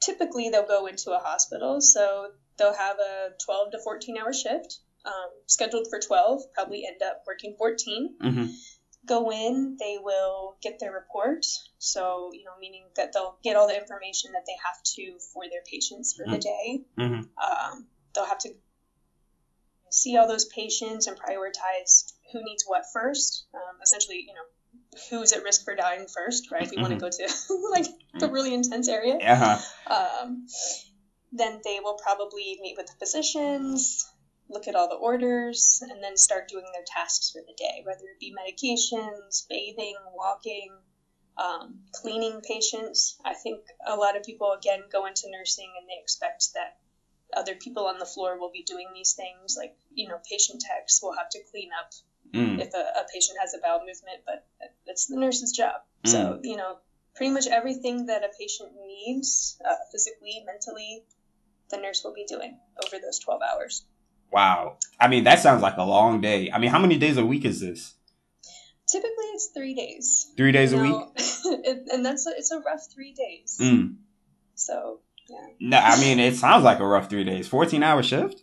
typically 0.00 0.48
they'll 0.50 0.66
go 0.66 0.86
into 0.86 1.12
a 1.12 1.18
hospital, 1.18 1.80
so 1.80 2.28
they'll 2.56 2.74
have 2.74 2.98
a 2.98 3.30
12 3.44 3.72
to 3.72 3.78
14 3.82 4.16
hour 4.18 4.32
shift, 4.32 4.80
um, 5.04 5.30
scheduled 5.46 5.86
for 5.88 5.98
12, 5.98 6.42
probably 6.54 6.84
end 6.86 7.02
up 7.02 7.22
working 7.26 7.54
14. 7.58 8.16
Mm-hmm. 8.22 8.46
Go 9.06 9.30
in, 9.30 9.76
they 9.78 9.96
will 10.02 10.56
get 10.60 10.80
their 10.80 10.92
report, 10.92 11.46
so 11.78 12.30
you 12.32 12.44
know, 12.44 12.50
meaning 12.60 12.84
that 12.96 13.12
they'll 13.12 13.38
get 13.42 13.56
all 13.56 13.66
the 13.68 13.78
information 13.78 14.32
that 14.32 14.42
they 14.46 14.56
have 14.66 14.82
to 14.82 15.18
for 15.32 15.44
their 15.48 15.62
patients 15.70 16.14
for 16.14 16.24
the 16.28 16.36
Mhm. 16.36 16.40
day. 16.40 16.84
Mm-hmm. 16.98 17.22
Um, 17.38 17.86
they'll 18.14 18.26
have 18.26 18.38
to 18.40 18.50
see 19.90 20.16
all 20.18 20.28
those 20.28 20.44
patients 20.46 21.06
and 21.06 21.18
prioritize 21.18 22.12
who 22.32 22.42
needs 22.44 22.64
what 22.66 22.84
first. 22.92 23.46
Um, 23.54 23.80
essentially, 23.82 24.18
you 24.26 24.34
know, 24.34 24.44
who's 25.10 25.32
at 25.32 25.42
risk 25.42 25.64
for 25.64 25.74
dying 25.74 26.06
first, 26.06 26.50
right? 26.50 26.62
If 26.62 26.72
you 26.72 26.80
want 26.80 26.92
to 26.92 26.98
go 26.98 27.08
to 27.08 27.68
like 27.70 27.86
the 28.18 28.28
really 28.28 28.54
intense 28.54 28.88
area. 28.88 29.16
Uh-huh. 29.16 29.58
Um, 29.94 30.46
then 31.32 31.60
they 31.64 31.80
will 31.80 31.98
probably 32.02 32.58
meet 32.62 32.76
with 32.76 32.86
the 32.86 32.94
physicians, 32.98 34.06
look 34.48 34.66
at 34.66 34.74
all 34.74 34.88
the 34.88 34.94
orders, 34.94 35.82
and 35.88 36.02
then 36.02 36.16
start 36.16 36.48
doing 36.48 36.64
their 36.72 36.84
tasks 36.86 37.30
for 37.30 37.42
the 37.46 37.54
day, 37.56 37.82
whether 37.84 38.04
it 38.04 38.18
be 38.18 38.34
medications, 38.34 39.46
bathing, 39.48 39.96
walking, 40.14 40.70
um, 41.36 41.80
cleaning 41.92 42.40
patients. 42.40 43.16
I 43.24 43.34
think 43.34 43.60
a 43.86 43.96
lot 43.96 44.16
of 44.16 44.24
people, 44.24 44.52
again, 44.52 44.82
go 44.90 45.06
into 45.06 45.30
nursing 45.30 45.70
and 45.78 45.88
they 45.88 46.00
expect 46.00 46.48
that 46.54 46.78
other 47.36 47.54
people 47.54 47.86
on 47.86 47.98
the 47.98 48.06
floor 48.06 48.38
will 48.38 48.50
be 48.50 48.62
doing 48.62 48.88
these 48.94 49.12
things. 49.12 49.56
Like, 49.56 49.76
you 49.92 50.08
know, 50.08 50.18
patient 50.28 50.62
techs 50.62 51.00
will 51.02 51.12
have 51.12 51.28
to 51.30 51.40
clean 51.50 51.70
up 51.78 51.90
Mm. 52.34 52.60
if 52.60 52.74
a, 52.74 52.78
a 52.78 53.06
patient 53.12 53.38
has 53.40 53.54
a 53.54 53.58
bowel 53.58 53.80
movement, 53.80 54.20
but 54.26 54.46
it's 54.86 55.06
the 55.06 55.16
nurse's 55.16 55.52
job. 55.52 55.80
So, 56.04 56.40
you 56.42 56.56
know, 56.56 56.78
pretty 57.14 57.32
much 57.32 57.46
everything 57.46 58.06
that 58.06 58.22
a 58.22 58.28
patient 58.38 58.70
needs, 58.86 59.60
uh, 59.68 59.74
physically, 59.90 60.42
mentally, 60.46 61.04
the 61.70 61.76
nurse 61.76 62.02
will 62.04 62.14
be 62.14 62.24
doing 62.24 62.58
over 62.84 62.96
those 63.02 63.18
12 63.18 63.40
hours. 63.42 63.84
Wow. 64.32 64.76
I 65.00 65.08
mean, 65.08 65.24
that 65.24 65.40
sounds 65.40 65.62
like 65.62 65.76
a 65.76 65.82
long 65.82 66.20
day. 66.20 66.50
I 66.50 66.58
mean, 66.58 66.70
how 66.70 66.78
many 66.78 66.98
days 66.98 67.16
a 67.16 67.24
week 67.24 67.44
is 67.44 67.60
this? 67.60 67.94
Typically, 68.86 69.24
it's 69.34 69.48
three 69.48 69.74
days. 69.74 70.30
Three 70.36 70.52
days 70.52 70.72
a 70.72 70.78
week? 70.78 70.94
And 71.90 72.04
that's 72.04 72.26
a, 72.26 72.30
it's 72.30 72.50
a 72.50 72.60
rough 72.60 72.86
three 72.92 73.12
days. 73.12 73.58
Mm. 73.60 73.96
So, 74.54 75.00
yeah. 75.28 75.46
No, 75.60 75.78
I 75.78 75.98
mean, 76.00 76.18
it 76.18 76.36
sounds 76.36 76.64
like 76.64 76.80
a 76.80 76.86
rough 76.86 77.08
three 77.08 77.24
days. 77.24 77.48
14 77.48 77.82
hour 77.82 78.02
shift? 78.02 78.42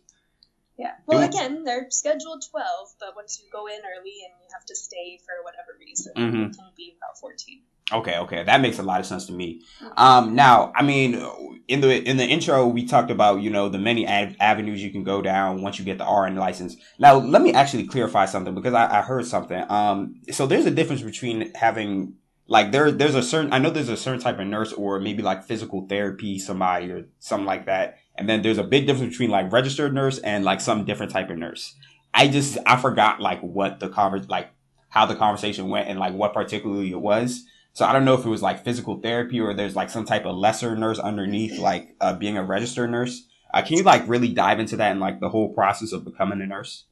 Yeah. 0.77 0.91
Well, 1.05 1.23
again, 1.23 1.63
they're 1.63 1.87
scheduled 1.89 2.43
12, 2.51 2.89
but 2.99 3.15
once 3.15 3.39
you 3.41 3.49
go 3.51 3.65
in 3.67 3.75
early 3.79 4.11
and 4.25 4.33
you 4.41 4.47
have 4.53 4.65
to 4.65 4.75
stay 4.75 5.19
for 5.25 5.33
whatever 5.43 5.77
reason, 5.79 6.13
Mhm. 6.15 6.49
it 6.51 6.57
can 6.57 6.65
be 6.75 6.95
about 6.97 7.17
14. 7.19 7.61
Okay, 7.93 8.17
okay, 8.17 8.43
that 8.43 8.61
makes 8.61 8.79
a 8.79 8.83
lot 8.83 8.99
of 8.99 9.05
sense 9.05 9.27
to 9.27 9.31
me. 9.33 9.61
Um, 9.95 10.33
now, 10.35 10.73
I 10.75 10.81
mean, 10.83 11.23
in 11.67 11.81
the 11.81 12.01
in 12.03 12.17
the 12.17 12.25
intro, 12.25 12.65
we 12.67 12.83
talked 12.85 13.11
about 13.11 13.41
you 13.41 13.51
know 13.51 13.69
the 13.69 13.77
many 13.77 14.07
av- 14.07 14.35
avenues 14.39 14.83
you 14.83 14.89
can 14.91 15.03
go 15.03 15.21
down 15.21 15.61
once 15.61 15.77
you 15.79 15.85
get 15.85 15.99
the 15.99 16.03
RN 16.05 16.35
license. 16.35 16.75
Now, 16.99 17.15
let 17.17 17.41
me 17.43 17.53
actually 17.53 17.85
clarify 17.85 18.25
something 18.25 18.55
because 18.55 18.73
I, 18.73 18.99
I 18.99 19.01
heard 19.03 19.25
something. 19.27 19.63
Um, 19.69 20.15
so 20.31 20.47
there's 20.47 20.65
a 20.65 20.71
difference 20.71 21.03
between 21.03 21.53
having 21.53 22.15
like 22.47 22.71
there 22.71 22.91
there's 22.91 23.15
a 23.15 23.23
certain 23.23 23.53
I 23.53 23.59
know 23.59 23.69
there's 23.69 23.89
a 23.89 23.97
certain 23.97 24.19
type 24.21 24.39
of 24.39 24.47
nurse 24.47 24.73
or 24.73 24.99
maybe 24.99 25.21
like 25.21 25.43
physical 25.45 25.85
therapy 25.87 26.39
somebody 26.39 26.91
or 26.91 27.05
something 27.19 27.45
like 27.45 27.67
that, 27.67 27.97
and 28.17 28.29
then 28.29 28.41
there's 28.41 28.57
a 28.57 28.63
big 28.63 28.87
difference 28.87 29.13
between 29.13 29.29
like 29.29 29.51
registered 29.51 29.93
nurse 29.93 30.19
and 30.19 30.43
like 30.43 30.61
some 30.61 30.85
different 30.85 31.11
type 31.11 31.29
of 31.29 31.37
nurse. 31.37 31.75
I 32.13 32.27
just 32.27 32.57
I 32.65 32.77
forgot 32.77 33.19
like 33.19 33.41
what 33.41 33.79
the 33.79 33.89
conver 33.89 34.27
like 34.29 34.49
how 34.89 35.05
the 35.05 35.15
conversation 35.15 35.67
went 35.69 35.89
and 35.89 35.99
like 35.99 36.13
what 36.13 36.33
particularly 36.33 36.91
it 36.91 37.01
was. 37.01 37.43
So 37.73 37.85
I 37.85 37.91
don't 37.91 38.05
know 38.05 38.13
if 38.13 38.25
it 38.25 38.29
was 38.29 38.41
like 38.41 38.63
physical 38.63 39.01
therapy 39.01 39.41
or 39.41 39.53
there's 39.53 39.75
like 39.75 39.89
some 39.89 40.05
type 40.05 40.25
of 40.25 40.37
lesser 40.37 40.77
nurse 40.77 40.97
underneath, 40.97 41.59
like 41.59 41.93
uh, 41.99 42.13
being 42.13 42.37
a 42.37 42.43
registered 42.43 42.89
nurse. 42.89 43.27
Uh, 43.53 43.61
can 43.61 43.77
you 43.77 43.83
like 43.83 44.07
really 44.07 44.33
dive 44.33 44.61
into 44.61 44.77
that 44.77 44.91
and 44.91 45.01
like 45.01 45.19
the 45.19 45.27
whole 45.27 45.53
process 45.53 45.91
of 45.91 46.05
becoming 46.05 46.41
a 46.41 46.45
nurse? 46.45 46.85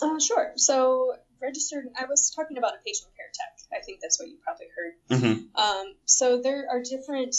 Uh, 0.00 0.18
sure. 0.18 0.52
So, 0.56 1.16
registered, 1.42 1.88
I 1.98 2.06
was 2.06 2.30
talking 2.30 2.56
about 2.56 2.72
a 2.72 2.78
patient 2.84 3.10
care 3.16 3.26
tech. 3.34 3.78
I 3.78 3.84
think 3.84 4.00
that's 4.00 4.18
what 4.18 4.28
you 4.28 4.38
probably 4.42 4.66
heard. 4.74 5.20
Mm-hmm. 5.20 5.60
Um, 5.60 5.94
so 6.06 6.40
there 6.40 6.66
are 6.70 6.82
different 6.82 7.36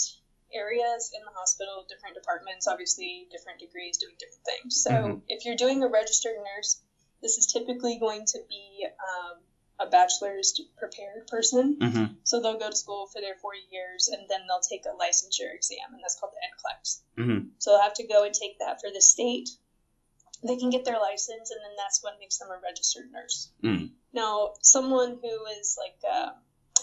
areas 0.54 1.12
in 1.14 1.22
the 1.24 1.30
hospital, 1.32 1.84
different 1.88 2.14
departments, 2.14 2.66
obviously 2.66 3.26
different 3.30 3.58
degrees 3.60 3.98
doing 3.98 4.14
different 4.18 4.44
things. 4.44 4.82
So 4.82 4.90
Mhm. 4.90 5.22
if 5.28 5.44
you're 5.44 5.56
doing 5.56 5.82
a 5.82 5.88
registered 5.88 6.36
nurse, 6.38 6.80
this 7.20 7.38
is 7.38 7.46
typically 7.46 7.96
going 7.98 8.24
to 8.26 8.38
be 8.48 8.86
um, 8.86 9.42
a 9.80 9.86
bachelor's 9.86 10.58
prepared 10.76 11.26
person. 11.26 11.76
Mm-hmm. 11.80 12.04
So 12.22 12.40
they'll 12.40 12.58
go 12.58 12.70
to 12.70 12.76
school 12.76 13.06
for 13.08 13.20
their 13.20 13.34
four 13.36 13.54
years 13.70 14.08
and 14.08 14.28
then 14.28 14.46
they'll 14.46 14.60
take 14.60 14.84
a 14.86 14.90
licensure 14.94 15.52
exam, 15.52 15.92
and 15.92 16.00
that's 16.02 16.18
called 16.20 16.32
the 16.32 16.40
NCLEX. 16.46 17.00
Mm-hmm. 17.18 17.48
So 17.58 17.70
they'll 17.72 17.82
have 17.82 17.94
to 17.94 18.06
go 18.06 18.22
and 18.24 18.32
take 18.34 18.58
that 18.60 18.80
for 18.80 18.90
the 18.90 19.00
state. 19.00 19.48
They 20.46 20.56
can 20.56 20.70
get 20.70 20.84
their 20.84 21.00
license, 21.00 21.50
and 21.50 21.60
then 21.64 21.74
that's 21.76 22.02
what 22.02 22.18
makes 22.20 22.38
them 22.38 22.50
a 22.50 22.60
registered 22.62 23.10
nurse. 23.10 23.50
Mm. 23.62 23.92
Now, 24.12 24.52
someone 24.60 25.18
who 25.22 25.46
is 25.58 25.76
like 25.78 25.96
uh, 26.08 26.32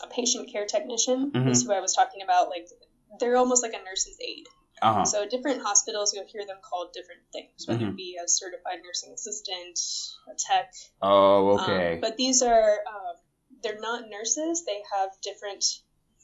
a 0.03 0.07
patient 0.07 0.51
care 0.51 0.65
technician 0.65 1.31
Mhm. 1.31 1.51
is 1.51 1.63
who 1.63 1.71
I 1.71 1.79
was 1.79 1.93
talking 1.93 2.23
about. 2.23 2.49
Like 2.49 2.67
they're 3.19 3.37
almost 3.37 3.63
like 3.63 3.73
a 3.73 3.83
nurse's 3.83 4.17
aide. 4.21 4.47
Uh-huh. 4.81 5.05
So 5.05 5.27
different 5.27 5.61
hospitals, 5.61 6.13
you'll 6.13 6.25
hear 6.27 6.45
them 6.45 6.57
called 6.63 6.93
different 6.93 7.21
things, 7.31 7.67
whether 7.67 7.85
Mhm. 7.85 7.89
it 7.89 7.95
be 7.95 8.17
a 8.23 8.27
certified 8.27 8.79
nursing 8.83 9.13
assistant, 9.13 9.79
a 10.27 10.33
tech. 10.35 10.73
Oh, 11.01 11.57
um, 11.57 11.69
okay. 11.69 11.99
but 12.01 12.17
these 12.17 12.41
are 12.41 12.79
um, 12.87 13.15
they're 13.61 13.79
not 13.79 14.09
nurses. 14.09 14.65
They 14.65 14.81
have 14.95 15.09
different 15.21 15.63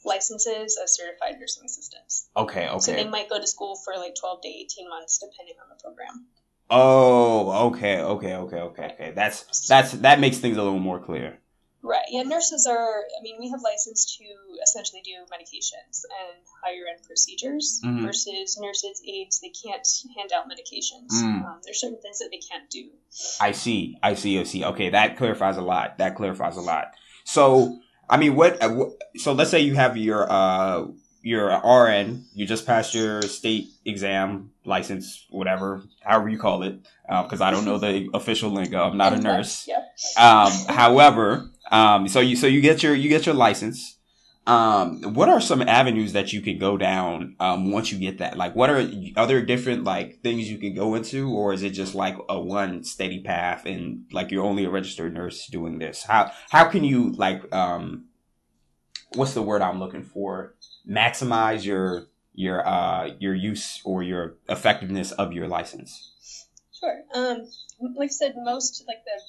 licenses 0.04 0.78
as 0.82 0.96
certified 0.96 1.38
nursing 1.38 1.64
assistants. 1.64 2.28
Okay, 2.36 2.68
okay. 2.68 2.78
So 2.80 2.92
they 2.92 3.06
might 3.06 3.28
go 3.28 3.38
to 3.38 3.46
school 3.46 3.76
for 3.84 3.94
like 3.96 4.14
12 4.18 4.42
to 4.42 4.48
18 4.48 4.88
months, 4.88 5.18
depending 5.18 5.54
on 5.62 5.68
the 5.68 5.80
program. 5.80 6.26
Oh, 6.70 7.68
okay, 7.68 8.00
okay, 8.00 8.34
okay, 8.34 8.60
okay, 8.60 8.84
okay. 8.92 9.12
That's 9.14 9.66
that's 9.68 9.92
that 9.92 10.20
makes 10.20 10.38
things 10.38 10.56
a 10.56 10.62
little 10.62 10.78
more 10.78 11.00
clear. 11.00 11.38
Right. 11.82 12.04
Yeah, 12.10 12.22
nurses 12.22 12.66
are, 12.66 13.04
I 13.18 13.22
mean, 13.22 13.36
we 13.38 13.48
have 13.50 13.60
license 13.62 14.16
to 14.18 14.24
essentially 14.62 15.00
do 15.04 15.12
medications 15.32 16.02
and 16.20 16.36
higher 16.64 16.84
end 16.92 17.06
procedures 17.06 17.80
Mhm. 17.84 18.02
versus 18.02 18.58
nurses, 18.60 19.00
aides, 19.06 19.38
they 19.40 19.50
can't 19.50 19.86
hand 20.16 20.32
out 20.32 20.46
medications. 20.50 21.12
Mm. 21.12 21.44
Um, 21.44 21.60
there's 21.64 21.80
certain 21.80 22.00
things 22.02 22.18
that 22.18 22.30
they 22.32 22.38
can't 22.38 22.68
do. 22.68 22.90
I 23.40 23.52
see, 23.52 23.96
I 24.02 24.14
see, 24.14 24.40
I 24.40 24.42
see. 24.42 24.64
Okay, 24.64 24.90
that 24.90 25.16
clarifies 25.16 25.56
a 25.56 25.62
lot. 25.62 25.98
That 25.98 26.16
clarifies 26.16 26.56
a 26.56 26.60
lot. 26.62 26.88
So, 27.24 27.78
I 28.10 28.16
mean, 28.16 28.34
what? 28.34 28.60
uh, 28.62 28.86
So, 29.16 29.32
let's 29.32 29.50
say 29.50 29.60
you 29.60 29.74
have 29.74 29.96
your 29.96 30.30
uh 30.30 30.86
your 31.20 31.48
RN. 31.50 32.24
You 32.32 32.46
just 32.46 32.64
passed 32.64 32.94
your 32.94 33.20
state 33.22 33.66
exam, 33.84 34.52
license, 34.64 35.26
whatever, 35.30 35.82
however 36.00 36.28
you 36.28 36.38
call 36.38 36.62
it, 36.62 36.78
because 37.06 37.40
I 37.40 37.50
don't 37.50 37.64
know 37.64 37.76
the 37.78 38.08
official 38.14 38.50
lingo. 38.50 38.82
I'm 38.82 38.96
not 38.96 39.12
a 39.12 39.20
nurse. 39.20 39.68
Um, 40.16 40.52
however, 40.68 41.50
um, 41.70 42.08
so 42.08 42.20
you 42.20 42.36
so 42.36 42.46
you 42.46 42.60
get 42.60 42.82
your 42.82 42.94
you 42.94 43.08
get 43.08 43.26
your 43.26 43.34
license. 43.34 43.96
Um, 44.46 45.12
what 45.12 45.28
are 45.28 45.42
some 45.42 45.60
avenues 45.60 46.14
that 46.14 46.32
you 46.32 46.40
could 46.40 46.58
go 46.58 46.78
down 46.78 47.36
um, 47.38 47.70
once 47.70 47.92
you 47.92 47.98
get 47.98 48.18
that? 48.18 48.38
Like, 48.38 48.56
what 48.56 48.70
are 48.70 48.90
other 49.14 49.42
different 49.42 49.84
like 49.84 50.22
things 50.22 50.50
you 50.50 50.56
could 50.56 50.74
go 50.74 50.94
into, 50.94 51.30
or 51.30 51.52
is 51.52 51.62
it 51.62 51.70
just 51.70 51.94
like 51.94 52.16
a 52.30 52.40
one 52.40 52.82
steady 52.82 53.20
path 53.20 53.66
and 53.66 54.06
like 54.10 54.30
you're 54.30 54.44
only 54.44 54.64
a 54.64 54.70
registered 54.70 55.12
nurse 55.12 55.46
doing 55.48 55.78
this? 55.78 56.04
How 56.04 56.32
how 56.50 56.64
can 56.64 56.82
you 56.82 57.12
like 57.12 57.52
um, 57.54 58.06
what's 59.14 59.34
the 59.34 59.42
word 59.42 59.60
I'm 59.60 59.78
looking 59.78 60.04
for? 60.04 60.54
Maximize 60.88 61.64
your 61.64 62.06
your 62.32 62.66
uh 62.66 63.10
your 63.18 63.34
use 63.34 63.82
or 63.84 64.02
your 64.02 64.36
effectiveness 64.48 65.12
of 65.12 65.32
your 65.32 65.48
license. 65.48 66.46
Sure. 66.78 67.02
Um, 67.12 67.48
like 67.96 68.10
I 68.10 68.12
said, 68.12 68.34
most, 68.36 68.84
like 68.86 68.98
the, 69.04 69.20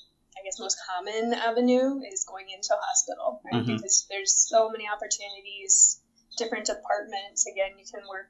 guess, 0.50 0.60
most 0.60 0.78
common 0.90 1.34
avenue 1.34 2.00
is 2.12 2.26
going 2.26 2.50
into 2.50 2.74
a 2.74 2.82
hospital, 2.82 3.42
right? 3.46 3.64
Mhm. 3.64 3.78
Because 3.78 4.06
there's 4.10 4.34
so 4.34 4.70
many 4.70 4.88
opportunities, 4.88 6.02
different 6.38 6.66
departments. 6.66 7.46
Again, 7.46 7.78
you 7.78 7.86
can 7.86 8.08
work. 8.08 8.30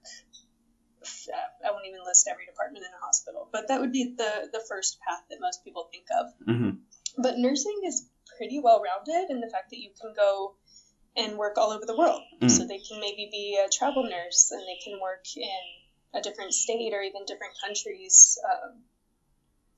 I 1.64 1.72
won't 1.72 1.86
even 1.86 2.04
list 2.04 2.28
every 2.28 2.46
department 2.46 2.84
in 2.84 2.92
a 2.94 3.06
hospital, 3.06 3.48
but 3.52 3.70
that 3.70 3.80
would 3.80 3.92
be 3.94 4.14
the 4.18 4.50
the 4.52 4.60
first 4.68 5.00
path 5.08 5.24
that 5.30 5.40
most 5.40 5.64
people 5.64 5.88
think 5.92 6.06
of. 6.12 6.34
hmm 6.46 6.70
But 7.18 7.38
nursing 7.38 7.80
is 7.86 8.06
pretty 8.38 8.60
well 8.60 8.82
rounded 8.82 9.30
in 9.30 9.40
the 9.40 9.50
fact 9.50 9.70
that 9.70 9.80
you 9.80 9.92
can 10.00 10.14
go 10.14 10.56
and 11.16 11.38
work 11.38 11.58
all 11.58 11.72
over 11.72 11.86
the 11.86 11.96
world. 11.98 12.22
Mm. 12.42 12.52
So 12.52 12.66
they 12.66 12.80
can 12.80 13.00
maybe 13.00 13.30
be 13.32 13.58
a 13.58 13.70
travel 13.70 14.04
nurse 14.04 14.52
and 14.52 14.62
they 14.62 14.80
can 14.84 15.00
work 15.00 15.26
in 15.36 15.62
a 16.14 16.22
different 16.22 16.54
state 16.54 16.94
or 16.94 17.02
even 17.02 17.26
different 17.26 17.54
countries 17.64 18.38
um, 18.50 18.84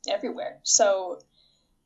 everywhere. 0.08 0.60
So 0.64 1.20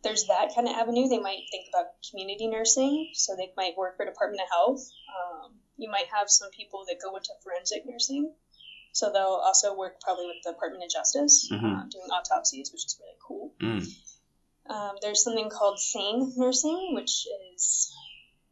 there's 0.05 0.25
that 0.29 0.53
kind 0.53 0.69
of 0.69 0.75
avenue. 0.77 1.09
They 1.09 1.17
might 1.17 1.41
think 1.51 1.65
about 1.74 1.89
community 2.09 2.47
nursing, 2.47 3.09
so 3.13 3.35
they 3.35 3.50
might 3.57 3.75
work 3.75 3.97
for 3.97 4.05
Department 4.05 4.39
of 4.45 4.50
Health. 4.53 4.79
Um, 5.09 5.59
you 5.77 5.89
might 5.89 6.05
have 6.13 6.29
some 6.29 6.50
people 6.55 6.85
that 6.88 6.97
go 7.01 7.15
into 7.17 7.33
forensic 7.43 7.81
nursing. 7.83 8.29
So 8.93 9.12
they'll 9.12 9.41
also 9.43 9.74
work 9.74 10.00
probably 10.00 10.27
with 10.27 10.38
the 10.45 10.51
Department 10.53 10.83
of 10.85 10.89
Justice, 10.89 11.50
Mhm. 11.51 11.57
uh, 11.75 11.83
doing 11.91 12.07
autopsies, 12.13 12.71
which 12.71 12.85
is 12.85 12.95
really 13.01 13.17
cool. 13.27 13.51
Mm. 13.59 13.83
Um, 14.67 14.95
there's 15.01 15.21
something 15.24 15.50
called 15.50 15.77
sane 15.79 16.31
nursing, 16.38 16.93
which 16.93 17.27
is 17.51 17.91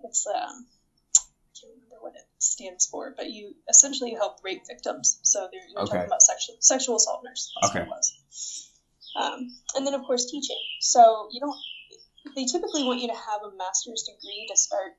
it's 0.03 0.27
um, 0.27 0.67
I 1.15 1.53
can't 1.59 1.73
remember 1.75 2.01
what 2.01 2.15
it 2.15 2.25
stands 2.39 2.87
for, 2.87 3.13
but 3.15 3.29
you 3.29 3.55
essentially 3.69 4.11
help 4.11 4.33
rape 4.43 4.63
victims. 4.67 5.17
So 5.21 5.47
they're, 5.49 5.61
you're 5.69 5.81
Okay. 5.83 5.91
talking 5.95 6.07
about 6.07 6.21
sexual 6.21 6.55
sexual 6.59 6.95
assault 6.97 7.21
nurse. 7.23 7.51
That's 7.61 7.71
Okay. 7.75 7.85
What 9.15 9.25
it 9.25 9.31
was. 9.31 9.39
Um, 9.39 9.49
and 9.75 9.87
then 9.87 9.93
of 9.93 10.03
course 10.05 10.29
teaching. 10.29 10.59
So 10.81 11.27
you 11.31 11.39
don't. 11.39 11.57
They 12.35 12.45
typically 12.45 12.83
want 12.83 13.01
you 13.01 13.07
to 13.09 13.13
have 13.13 13.41
a 13.43 13.55
master's 13.57 14.03
degree 14.07 14.47
to 14.49 14.57
start 14.57 14.93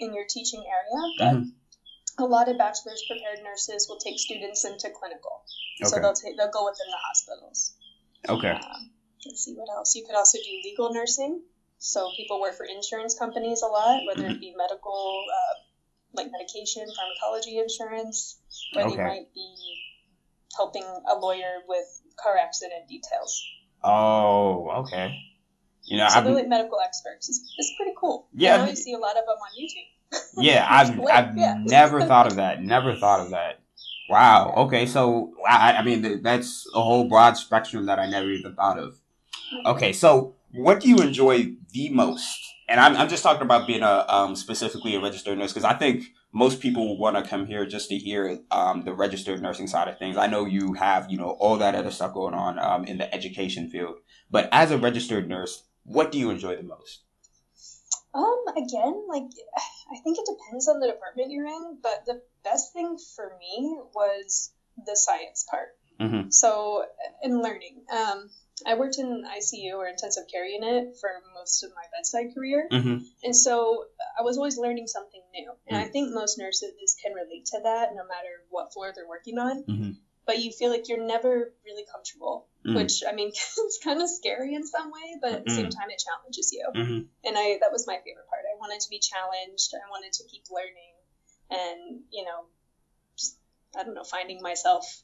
in 0.00 0.14
your 0.14 0.24
teaching 0.28 0.64
area, 0.66 1.12
but 1.18 1.34
Mhm. 1.36 1.52
a 2.18 2.24
lot 2.24 2.48
of 2.48 2.56
bachelor's 2.56 3.04
prepared 3.06 3.42
nurses 3.42 3.86
will 3.88 3.98
take 3.98 4.18
students 4.18 4.64
into 4.64 4.90
clinical. 4.90 5.44
Okay. 5.80 5.90
So 5.90 6.00
they'll 6.00 6.14
take 6.14 6.36
they'll 6.36 6.50
go 6.50 6.64
within 6.64 6.88
the 6.90 6.96
hospitals. 6.96 7.74
Okay. 8.28 8.50
Um, 8.50 8.90
let's 9.26 9.44
see 9.44 9.54
what 9.54 9.68
else. 9.68 9.94
You 9.94 10.04
could 10.06 10.16
also 10.16 10.38
do 10.38 10.50
legal 10.64 10.92
nursing. 10.92 11.42
So 11.78 12.10
people 12.16 12.40
work 12.40 12.54
for 12.54 12.64
insurance 12.64 13.14
companies 13.14 13.60
a 13.62 13.66
lot, 13.66 14.04
whether 14.06 14.26
it 14.26 14.40
be 14.40 14.54
medical, 14.56 15.26
uh, 15.30 15.60
like 16.14 16.30
medication, 16.30 16.86
pharmacology 16.96 17.58
insurance, 17.58 18.38
or 18.74 18.82
Okay. 18.82 18.96
they 18.96 19.02
might 19.02 19.34
be 19.34 19.54
helping 20.56 20.84
a 20.84 21.14
lawyer 21.16 21.62
with 21.68 22.00
car 22.22 22.36
accident 22.36 22.88
details. 22.88 23.42
Oh, 23.82 24.70
okay. 24.82 25.14
You 25.84 25.98
know, 25.98 26.08
so 26.08 26.18
I've 26.18 26.24
they're 26.24 26.34
like 26.34 26.48
medical 26.48 26.78
experts. 26.82 27.28
It's, 27.28 27.54
it's 27.58 27.72
pretty 27.76 27.92
cool. 27.98 28.28
Yeah, 28.32 28.54
I 28.54 28.58
know 28.58 28.70
you 28.70 28.76
see 28.76 28.94
a 28.94 28.98
lot 28.98 29.16
of 29.16 29.24
them 29.26 29.36
on 29.36 29.50
YouTube. 29.60 30.22
yeah, 30.44 30.66
I've 30.70 30.98
Wait, 30.98 31.12
I've 31.12 31.36
yeah. 31.36 31.58
never 31.60 32.02
thought 32.06 32.26
of 32.26 32.36
that. 32.36 32.62
Never 32.62 32.94
thought 32.96 33.20
of 33.20 33.30
that. 33.30 33.60
Wow. 34.08 34.54
Okay, 34.56 34.86
so 34.86 35.32
I, 35.48 35.74
I 35.74 35.82
mean 35.82 36.22
that's 36.22 36.66
a 36.74 36.82
whole 36.82 37.08
broad 37.08 37.36
spectrum 37.36 37.86
that 37.86 37.98
I 37.98 38.08
never 38.08 38.30
even 38.30 38.54
thought 38.54 38.78
of. 38.78 39.00
Okay, 39.66 39.92
so 39.92 40.34
what 40.52 40.80
do 40.80 40.88
you 40.88 40.98
enjoy 40.98 41.54
the 41.72 41.90
most? 41.90 42.40
And 42.68 42.80
I'm 42.80 42.96
I'm 42.96 43.08
just 43.08 43.22
talking 43.22 43.42
about 43.42 43.66
being 43.66 43.82
a 43.82 44.06
um, 44.08 44.36
specifically 44.36 44.94
a 44.94 45.00
registered 45.00 45.38
nurse 45.38 45.52
because 45.52 45.64
I 45.64 45.74
think 45.74 46.04
most 46.34 46.60
people 46.60 46.98
want 46.98 47.16
to 47.16 47.22
come 47.22 47.46
here 47.46 47.64
just 47.64 47.88
to 47.88 47.96
hear 47.96 48.40
um, 48.50 48.82
the 48.82 48.92
registered 48.92 49.40
nursing 49.40 49.68
side 49.68 49.86
of 49.86 49.98
things. 49.98 50.16
I 50.16 50.26
know 50.26 50.44
you 50.44 50.74
have 50.74 51.10
you 51.10 51.16
know 51.16 51.30
all 51.38 51.56
that 51.58 51.76
other 51.76 51.92
stuff 51.92 52.12
going 52.12 52.34
on 52.34 52.58
um, 52.58 52.84
in 52.84 52.98
the 52.98 53.14
education 53.14 53.70
field, 53.70 53.96
but 54.30 54.48
as 54.52 54.70
a 54.70 54.76
registered 54.76 55.28
nurse, 55.28 55.62
what 55.84 56.10
do 56.10 56.18
you 56.18 56.30
enjoy 56.30 56.56
the 56.56 56.64
most? 56.64 57.04
Um, 58.12 58.44
again, 58.48 59.04
like 59.08 59.30
I 59.92 59.98
think 60.02 60.18
it 60.18 60.26
depends 60.26 60.68
on 60.68 60.80
the 60.80 60.88
department 60.88 61.30
you're 61.30 61.46
in, 61.46 61.78
but 61.80 62.04
the 62.04 62.20
best 62.42 62.72
thing 62.72 62.98
for 63.14 63.32
me 63.38 63.78
was 63.94 64.52
the 64.84 64.96
science 64.96 65.46
part. 65.48 65.76
Mhm. 66.00 66.32
So, 66.32 66.84
in 67.22 67.40
learning, 67.40 67.84
um, 67.92 68.28
I 68.66 68.74
worked 68.74 68.98
in 68.98 69.22
ICU 69.24 69.74
or 69.76 69.86
intensive 69.88 70.24
care 70.30 70.44
unit 70.46 70.96
for 71.00 71.10
most 71.34 71.62
of 71.62 71.70
my 71.74 71.84
bedside 71.96 72.34
career, 72.34 72.68
Mm-hmm. 72.70 72.98
and 73.22 73.36
so 73.36 73.84
I 74.18 74.22
was 74.22 74.36
always 74.36 74.56
learning 74.58 74.86
something 74.86 75.22
new. 75.32 75.52
And 75.66 75.76
I 75.76 75.86
think 75.88 76.12
most 76.12 76.38
nurses 76.38 76.72
can 77.02 77.12
relate 77.14 77.46
to 77.46 77.60
that, 77.64 77.90
no 77.92 78.04
matter 78.06 78.32
what 78.50 78.72
floor 78.72 78.92
they're 78.94 79.08
working 79.08 79.38
on. 79.38 79.64
Mhm. 79.64 79.96
But 80.26 80.38
you 80.38 80.52
feel 80.52 80.70
like 80.70 80.88
you're 80.88 81.04
never 81.04 81.52
really 81.64 81.84
comfortable, 81.92 82.46
Mhm. 82.64 82.76
which 82.76 83.02
I 83.06 83.12
mean, 83.12 83.28
it's 83.58 83.78
kind 83.82 84.00
of 84.00 84.08
scary 84.08 84.54
in 84.54 84.64
some 84.66 84.90
way, 84.90 85.18
but 85.20 85.32
at 85.32 85.44
the 85.44 85.50
same 85.50 85.70
time, 85.70 85.90
it 85.90 86.02
challenges 86.06 86.50
you 86.52 86.64
Mm-hmm. 86.74 87.00
and 87.24 87.38
I 87.38 87.58
that 87.60 87.70
was 87.72 87.86
my 87.86 87.98
favorite 88.04 88.28
part. 88.28 88.44
I 88.50 88.56
wanted 88.58 88.80
to 88.80 88.88
be 88.88 88.98
challenged. 88.98 89.72
I 89.74 89.88
wanted 89.90 90.12
to 90.14 90.24
keep 90.24 90.44
learning, 90.50 90.94
and 91.50 92.02
you 92.10 92.24
know, 92.24 92.46
just, 93.16 93.36
I 93.76 93.82
don't 93.84 93.94
know, 93.94 94.04
finding 94.04 94.40
myself 94.42 95.02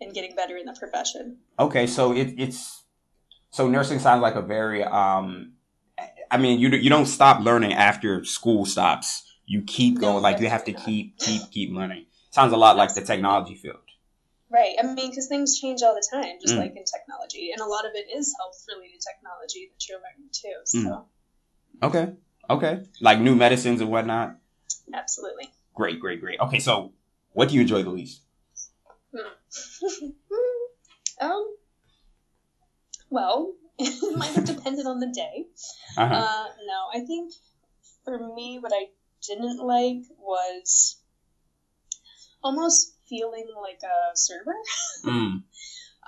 and 0.00 0.14
getting 0.14 0.34
better 0.34 0.56
in 0.56 0.66
the 0.66 0.72
profession. 0.78 1.38
Okay, 1.58 1.86
so 1.86 2.12
it, 2.12 2.34
it's 2.38 2.81
so 3.52 3.68
nursing 3.68 4.00
sounds 4.00 4.22
like 4.22 4.34
a 4.34 4.42
very 4.42 4.82
um. 4.82 5.52
I 6.30 6.38
mean, 6.38 6.58
you 6.58 6.70
you 6.70 6.90
don't 6.90 7.06
stop 7.06 7.44
learning 7.44 7.74
after 7.74 8.24
school 8.24 8.64
stops. 8.64 9.22
You 9.46 9.62
keep 9.62 10.00
going, 10.00 10.22
like 10.22 10.40
you 10.40 10.48
have 10.48 10.64
to 10.64 10.72
keep 10.72 11.18
keep 11.18 11.50
keep 11.50 11.70
learning. 11.72 12.06
Sounds 12.30 12.52
a 12.52 12.56
lot 12.56 12.76
like 12.76 12.94
the 12.94 13.02
technology 13.02 13.54
field. 13.54 13.76
Right. 14.50 14.74
I 14.78 14.82
mean, 14.82 15.10
because 15.10 15.28
things 15.28 15.58
change 15.58 15.82
all 15.82 15.94
the 15.94 16.06
time, 16.10 16.36
just 16.40 16.54
Mm. 16.54 16.58
like 16.58 16.76
in 16.76 16.84
technology, 16.84 17.52
and 17.52 17.60
a 17.60 17.66
lot 17.66 17.84
of 17.86 17.92
it 17.94 18.06
is 18.14 18.34
health 18.38 18.64
related 18.68 19.00
technology 19.00 19.70
that 19.72 19.88
you're 19.88 20.00
learning 20.00 20.28
too. 20.32 20.54
So 20.64 20.78
Mm. 20.78 21.04
Okay, 21.82 22.12
okay, 22.50 22.86
like 23.00 23.20
new 23.20 23.34
medicines 23.34 23.80
and 23.80 23.90
whatnot. 23.90 24.36
absolutely. 24.94 25.50
Great, 25.74 26.00
great, 26.00 26.20
great. 26.20 26.38
Okay, 26.40 26.58
so 26.58 26.92
what 27.32 27.48
do 27.48 27.54
you 27.54 27.62
enjoy 27.62 27.82
the 27.82 27.90
least? 27.90 28.22
um. 31.20 31.56
Well, 33.12 33.52
it 33.78 34.16
might 34.16 34.32
have 34.32 34.46
depended 34.46 34.86
on 34.86 34.98
the 34.98 35.12
day. 35.12 35.44
Uh-huh. 35.98 36.14
Uh, 36.14 36.46
no, 36.66 36.88
I 36.94 37.04
think 37.04 37.30
for 38.04 38.18
me, 38.18 38.58
what 38.58 38.72
I 38.74 38.86
didn't 39.28 39.58
like 39.60 40.00
was 40.18 40.96
almost 42.42 42.96
feeling 43.08 43.48
like 43.60 43.80
a 43.84 44.16
server. 44.16 44.56
Mm, 45.04 45.42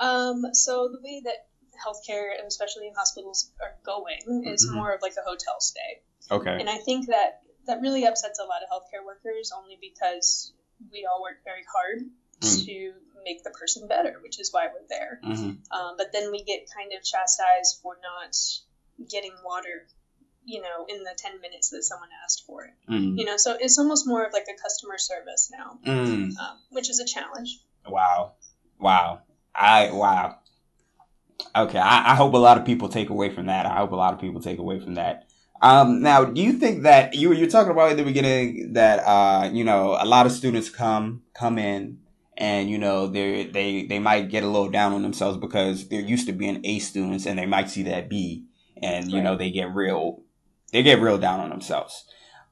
Um, 0.01 0.43
so 0.53 0.89
the 0.91 1.01
way 1.03 1.21
that 1.25 1.39
healthcare, 1.85 2.31
and 2.39 2.47
especially 2.47 2.87
in 2.87 2.95
hospitals, 2.95 3.51
are 3.61 3.75
going 3.85 4.45
is 4.47 4.67
Mhm. 4.67 4.75
more 4.75 4.93
of 4.95 5.03
like 5.03 5.17
a 5.19 5.25
hotel 5.29 5.59
stay, 5.59 6.01
okay. 6.31 6.57
and 6.61 6.71
I 6.71 6.79
think 6.79 7.07
that 7.09 7.41
that 7.67 7.81
really 7.81 8.05
upsets 8.07 8.39
a 8.39 8.45
lot 8.45 8.63
of 8.63 8.69
healthcare 8.71 9.05
workers, 9.05 9.51
only 9.51 9.77
because 9.81 10.53
we 10.93 11.05
all 11.05 11.21
work 11.23 11.43
very 11.45 11.65
hard 11.75 11.99
Mm. 12.45 12.65
to 12.67 12.93
make 13.25 13.43
the 13.43 13.51
person 13.51 13.89
better, 13.89 14.19
which 14.23 14.39
is 14.39 14.53
why 14.53 14.67
we're 14.67 14.87
there. 14.89 15.19
hmm 15.23 15.51
Um, 15.71 15.95
but 15.97 16.13
then 16.13 16.31
we 16.31 16.43
get 16.45 16.69
kind 16.77 16.93
of 16.93 17.03
chastised 17.03 17.81
for 17.83 17.97
not 18.03 18.37
getting 19.09 19.33
water 19.45 19.87
you 20.47 20.61
know, 20.61 20.85
in 20.89 21.03
the 21.03 21.15
10 21.17 21.41
minutes 21.41 21.71
that 21.71 21.83
someone 21.83 22.11
asked 22.23 22.45
for 22.47 22.65
it. 22.65 22.75
Mm. 22.87 23.19
You 23.19 23.25
know, 23.25 23.39
so 23.39 23.57
it's 23.59 23.79
almost 23.79 24.07
more 24.07 24.25
of 24.27 24.33
like 24.35 24.45
a 24.55 24.63
customer 24.63 24.99
service 24.99 25.51
now, 25.51 25.79
Mm. 25.87 26.37
um, 26.39 26.59
which 26.71 26.91
is 26.91 27.01
a 27.01 27.07
challenge. 27.07 27.61
Wow. 27.89 28.33
Wow. 28.79 29.23
I 29.55 29.91
wow. 29.91 30.37
Okay, 31.57 31.79
I, 31.79 32.13
I 32.13 32.15
hope 32.15 32.35
a 32.35 32.37
lot 32.39 32.59
of 32.59 32.65
people 32.65 32.89
take 32.89 33.11
away 33.11 33.31
from 33.31 33.47
that. 33.47 33.67
I 33.67 33.77
hope 33.77 33.93
a 33.93 33.97
lot 33.97 34.13
of 34.13 34.21
people 34.21 34.41
take 34.43 34.59
away 34.59 34.81
from 34.81 34.97
that. 34.97 35.25
Um, 35.63 36.03
now, 36.03 36.25
do 36.25 36.43
you 36.43 36.53
think 36.55 36.83
that 36.83 37.15
you 37.15 37.33
you're 37.33 37.49
talking 37.49 37.71
about 37.73 37.91
at 37.93 37.97
the 37.97 38.05
beginning 38.05 38.75
that 38.75 38.99
uh, 38.99 39.49
you 39.53 39.65
know 39.65 39.97
a 39.99 40.05
lot 40.05 40.27
of 40.27 40.33
students 40.33 40.69
come 40.69 41.23
come 41.33 41.59
in 41.59 42.01
and 42.37 42.69
you 42.71 42.79
know 42.79 43.07
they 43.07 43.47
they 43.47 43.87
they 43.87 43.99
might 43.99 44.31
get 44.31 44.43
a 44.43 44.49
little 44.49 44.71
down 44.71 44.93
on 44.93 45.03
themselves 45.03 45.39
because 45.39 45.89
they're 45.89 46.01
used 46.01 46.27
to 46.27 46.33
being 46.33 46.61
A 46.65 46.79
students 46.79 47.27
and 47.27 47.39
they 47.39 47.47
might 47.47 47.71
see 47.71 47.83
that 47.85 48.09
B 48.09 48.47
and 48.83 49.11
you 49.11 49.23
know 49.23 49.37
they 49.37 49.51
get 49.51 49.75
real 49.75 50.23
they 50.73 50.83
get 50.83 51.01
real 51.01 51.19
down 51.19 51.41
on 51.41 51.51
themselves. 51.51 52.05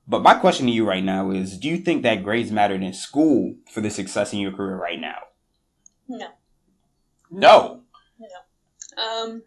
But 0.06 0.22
my 0.22 0.34
question 0.34 0.66
to 0.66 0.72
you 0.72 0.86
right 0.86 1.02
now 1.02 1.30
is: 1.30 1.58
Do 1.58 1.68
you 1.68 1.78
think 1.78 2.02
that 2.02 2.24
grades 2.24 2.50
mattered 2.50 2.82
in 2.82 2.92
school 2.92 3.56
for 3.72 3.80
the 3.80 3.90
success 3.90 4.32
in 4.32 4.40
your 4.40 4.52
career 4.52 4.76
right 4.76 5.00
now? 5.00 5.18
No. 6.08 6.28
No. 7.30 7.82
No. 8.18 9.02
Um, 9.02 9.42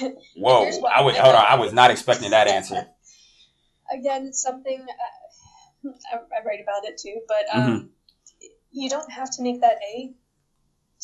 Whoa. 0.36 0.64
I 0.92 1.02
was 1.02 1.16
hold 1.16 1.34
on. 1.34 1.44
I 1.48 1.54
was 1.54 1.72
not 1.72 1.90
expecting 1.90 2.30
that 2.30 2.48
answer. 2.48 2.86
again, 3.92 4.26
it's 4.26 4.42
something 4.42 4.84
uh, 5.84 5.88
I, 6.12 6.16
I 6.16 6.44
write 6.44 6.60
about 6.62 6.84
it 6.84 6.98
too, 6.98 7.20
but 7.28 7.56
um, 7.56 7.62
Mm-hmm. 7.62 7.86
You 8.72 8.88
don't 8.88 9.10
have 9.12 9.30
to 9.36 9.42
make 9.42 9.60
that 9.60 9.78
A 9.94 10.12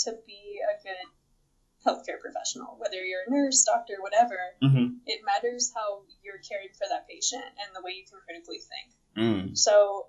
to 0.04 0.12
be 0.26 0.60
a 0.62 0.82
good 0.82 0.96
healthcare 1.86 2.20
professional, 2.20 2.76
whether 2.78 3.02
you're 3.04 3.22
a 3.26 3.30
nurse, 3.30 3.64
doctor, 3.64 3.94
whatever. 4.00 4.38
Mm-hmm. 4.62 4.94
It 5.06 5.20
matters 5.24 5.72
how 5.74 6.02
you're 6.22 6.38
caring 6.38 6.68
for 6.72 6.86
that 6.90 7.08
patient 7.08 7.44
and 7.44 7.74
the 7.74 7.82
way 7.82 7.92
you 7.92 8.04
can 8.08 8.18
critically 8.24 8.58
think. 8.58 8.88
Mm. 9.16 9.56
So, 9.56 10.06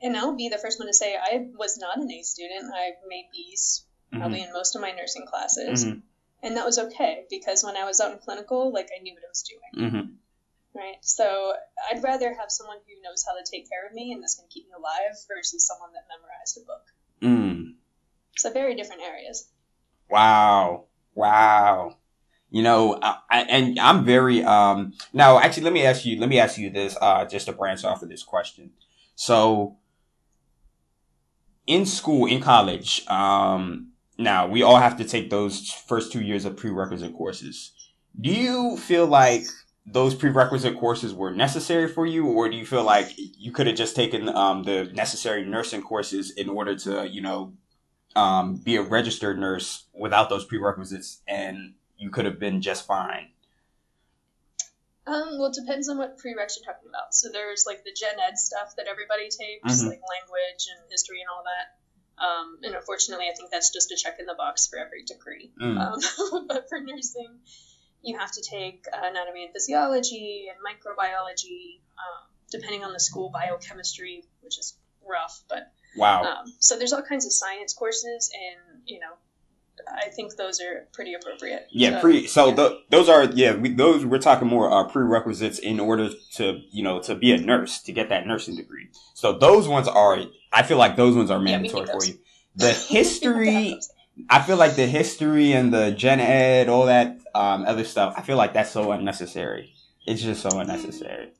and 0.00 0.16
I'll 0.16 0.36
be 0.36 0.48
the 0.48 0.58
first 0.58 0.78
one 0.78 0.88
to 0.88 0.94
say 0.94 1.16
I 1.16 1.48
was 1.56 1.78
not 1.78 1.98
an 1.98 2.10
A 2.10 2.22
student. 2.22 2.72
I 2.74 2.92
made 3.08 3.26
B's 3.32 3.84
probably 4.12 4.42
in 4.42 4.52
most 4.52 4.74
of 4.74 4.80
my 4.80 4.92
nursing 4.92 5.26
classes, 5.26 5.84
Mhm. 5.84 6.02
and 6.42 6.56
that 6.56 6.64
was 6.64 6.78
okay 6.78 7.26
because 7.28 7.62
when 7.62 7.76
I 7.76 7.84
was 7.84 8.00
out 8.00 8.12
in 8.12 8.18
clinical, 8.18 8.72
like 8.72 8.88
I 8.96 9.02
knew 9.02 9.12
what 9.12 9.24
I 9.24 9.28
was 9.28 9.42
doing. 9.42 9.90
Mm-hmm. 9.90 10.78
Right. 10.78 10.96
So 11.02 11.52
I'd 11.90 12.02
rather 12.02 12.32
have 12.32 12.50
someone 12.50 12.78
who 12.86 13.02
knows 13.02 13.24
how 13.26 13.34
to 13.34 13.44
take 13.44 13.68
care 13.68 13.86
of 13.86 13.92
me 13.92 14.12
and 14.12 14.22
that's 14.22 14.36
going 14.36 14.48
to 14.48 14.52
keep 14.54 14.66
me 14.66 14.72
alive 14.78 15.18
versus 15.26 15.66
someone 15.66 15.92
that 15.92 16.06
memorized 16.08 16.56
a 16.56 16.64
book. 16.64 16.86
Mm. 17.22 17.74
So 18.36 18.52
very 18.52 18.74
different 18.74 19.02
areas. 19.02 19.48
Wow. 20.10 20.84
Wow. 21.14 21.96
You 22.50 22.62
know, 22.62 22.98
I, 23.02 23.18
I, 23.30 23.40
and 23.42 23.78
I'm 23.78 24.04
very 24.04 24.42
um 24.42 24.94
now 25.12 25.38
actually 25.38 25.64
let 25.64 25.72
me 25.72 25.84
ask 25.84 26.04
you 26.06 26.18
let 26.18 26.28
me 26.28 26.38
ask 26.38 26.56
you 26.56 26.70
this 26.70 26.96
uh 27.00 27.24
just 27.26 27.46
to 27.46 27.52
branch 27.52 27.84
off 27.84 28.02
of 28.02 28.08
this 28.08 28.22
question. 28.22 28.70
So 29.16 29.76
in 31.66 31.84
school, 31.84 32.26
in 32.26 32.40
college, 32.40 33.06
um 33.08 33.92
now 34.16 34.46
we 34.46 34.62
all 34.62 34.78
have 34.78 34.96
to 34.98 35.04
take 35.04 35.30
those 35.30 35.70
first 35.70 36.10
two 36.10 36.22
years 36.22 36.44
of 36.44 36.56
prerequisite 36.56 37.14
courses. 37.14 37.72
Do 38.18 38.30
you 38.30 38.76
feel 38.78 39.06
like 39.06 39.44
those 39.92 40.14
prerequisite 40.14 40.78
courses 40.78 41.14
were 41.14 41.30
necessary 41.30 41.88
for 41.88 42.06
you, 42.06 42.26
or 42.26 42.48
do 42.48 42.56
you 42.56 42.66
feel 42.66 42.84
like 42.84 43.12
you 43.16 43.52
could 43.52 43.66
have 43.66 43.76
just 43.76 43.96
taken 43.96 44.28
um, 44.28 44.62
the 44.62 44.84
necessary 44.92 45.44
nursing 45.44 45.82
courses 45.82 46.30
in 46.30 46.48
order 46.48 46.76
to, 46.76 47.08
you 47.08 47.20
know, 47.20 47.54
um, 48.14 48.56
be 48.56 48.76
a 48.76 48.82
registered 48.82 49.38
nurse 49.38 49.84
without 49.94 50.28
those 50.28 50.44
prerequisites, 50.44 51.22
and 51.26 51.74
you 51.96 52.10
could 52.10 52.24
have 52.24 52.38
been 52.38 52.60
just 52.60 52.86
fine? 52.86 53.28
Um, 55.06 55.38
well, 55.38 55.46
it 55.46 55.54
depends 55.54 55.88
on 55.88 55.96
what 55.96 56.18
prereqs 56.18 56.60
you're 56.60 56.68
talking 56.68 56.88
about. 56.88 57.14
So 57.14 57.30
there's 57.32 57.64
like 57.66 57.82
the 57.84 57.92
gen 57.92 58.16
ed 58.20 58.36
stuff 58.36 58.76
that 58.76 58.86
everybody 58.86 59.24
takes, 59.30 59.80
Mhm. 59.80 59.88
like 59.88 60.00
language 60.04 60.68
and 60.68 60.90
history 60.90 61.20
and 61.20 61.30
all 61.30 61.44
that. 61.44 61.78
Um, 62.22 62.58
and 62.62 62.74
unfortunately, 62.74 63.26
I 63.30 63.34
think 63.34 63.50
that's 63.50 63.70
just 63.70 63.90
a 63.90 63.96
check 63.96 64.18
in 64.18 64.26
the 64.26 64.34
box 64.34 64.66
for 64.66 64.78
every 64.78 65.04
degree. 65.04 65.50
Mm. 65.60 65.78
Um, 65.78 66.46
but 66.48 66.68
for 66.68 66.78
nursing, 66.80 67.40
you 68.02 68.18
have 68.18 68.30
to 68.32 68.42
take 68.42 68.84
anatomy 68.92 69.44
and 69.44 69.52
physiology 69.52 70.46
and 70.48 70.58
microbiology, 70.64 71.80
um, 71.98 72.28
depending 72.50 72.84
on 72.84 72.92
the 72.92 73.00
school, 73.00 73.30
biochemistry, 73.30 74.24
which 74.40 74.58
is 74.58 74.76
rough. 75.08 75.42
But 75.48 75.72
Wow. 75.96 76.22
um, 76.22 76.54
so 76.58 76.78
there's 76.78 76.92
all 76.92 77.02
kinds 77.02 77.26
of 77.26 77.32
science 77.32 77.74
courses, 77.74 78.30
and 78.34 78.82
you 78.86 79.00
know, 79.00 79.12
I 79.88 80.10
think 80.10 80.36
those 80.36 80.60
are 80.60 80.86
pretty 80.92 81.14
appropriate. 81.14 81.66
Yeah, 81.70 81.90
So, 81.96 82.00
pre. 82.00 82.26
So 82.26 82.48
yeah. 82.48 82.54
tho- 82.54 82.78
those 82.90 83.08
are 83.08 83.24
yeah. 83.24 83.54
We, 83.54 83.70
those 83.74 84.04
we're 84.04 84.18
talking 84.18 84.48
more 84.48 84.70
uh, 84.70 84.88
prerequisites 84.88 85.58
in 85.58 85.80
order 85.80 86.10
to 86.34 86.60
you 86.70 86.82
know 86.82 87.00
to 87.02 87.14
be 87.14 87.32
a 87.32 87.38
nurse 87.38 87.80
to 87.82 87.92
get 87.92 88.08
that 88.10 88.26
nursing 88.26 88.56
degree. 88.56 88.88
So 89.14 89.32
those 89.38 89.66
ones 89.68 89.88
are. 89.88 90.18
I 90.52 90.62
feel 90.62 90.78
like 90.78 90.96
those 90.96 91.16
ones 91.16 91.30
are 91.30 91.38
mandatory 91.38 91.84
need 91.84 91.92
for 91.92 92.04
you. 92.04 92.18
The 92.56 92.66
You 92.66 92.72
have 92.72 92.76
to 92.78 92.82
have 92.82 92.88
history. 92.88 93.80
I 94.30 94.42
feel 94.42 94.56
like 94.56 94.76
the 94.76 94.86
history 94.86 95.52
and 95.52 95.72
the 95.72 95.90
gen 95.92 96.20
ed, 96.20 96.68
all 96.68 96.86
that 96.86 97.18
um, 97.34 97.64
other 97.66 97.84
stuff. 97.84 98.14
I 98.16 98.22
feel 98.22 98.36
like 98.36 98.52
that's 98.52 98.70
so 98.70 98.90
unnecessary. 98.92 99.72
It's 100.06 100.22
just 100.22 100.42
so 100.42 100.58
unnecessary. 100.58 101.30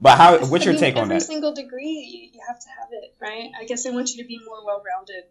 But 0.00 0.18
how? 0.18 0.38
What's 0.46 0.62
I 0.64 0.70
your 0.70 0.74
mean, 0.74 0.80
take 0.80 0.96
on 0.96 1.08
that? 1.08 1.14
every 1.16 1.20
single 1.26 1.54
degree, 1.54 1.88
you, 2.10 2.30
you 2.34 2.40
have 2.46 2.58
to 2.58 2.68
have 2.80 2.88
it, 2.92 3.14
right? 3.20 3.50
I 3.60 3.64
guess 3.64 3.84
they 3.84 3.90
want 3.90 4.10
you 4.14 4.22
to 4.22 4.26
be 4.28 4.40
more 4.44 4.64
well-rounded, 4.64 5.24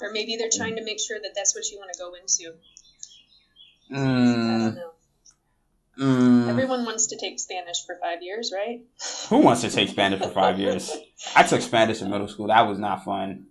or 0.00 0.12
maybe 0.12 0.36
they're 0.36 0.50
trying 0.52 0.76
to 0.76 0.84
make 0.84 0.98
sure 1.00 1.18
that 1.20 1.32
that's 1.34 1.54
what 1.54 1.70
you 1.70 1.78
want 1.78 1.92
to 1.92 1.98
go 1.98 2.12
into. 2.14 2.56
I 3.88 3.94
Mm, 3.94 4.64
don't 4.64 4.74
know. 4.74 4.90
mm. 5.98 6.48
Everyone 6.48 6.84
wants 6.84 7.06
to 7.08 7.16
take 7.16 7.38
Spanish 7.38 7.84
for 7.86 7.96
five 8.02 8.22
years, 8.22 8.52
right? 8.54 8.80
Who 9.28 9.38
wants 9.38 9.60
to 9.62 9.70
take 9.70 9.88
Spanish 9.90 10.20
for 10.20 10.30
five 10.30 10.58
years? 10.58 10.90
I 11.36 11.42
took 11.44 11.60
Spanish 11.60 12.02
in 12.02 12.10
middle 12.10 12.28
school. 12.28 12.48
That 12.48 12.62
was 12.66 12.78
not 12.78 13.04
fun. 13.04 13.46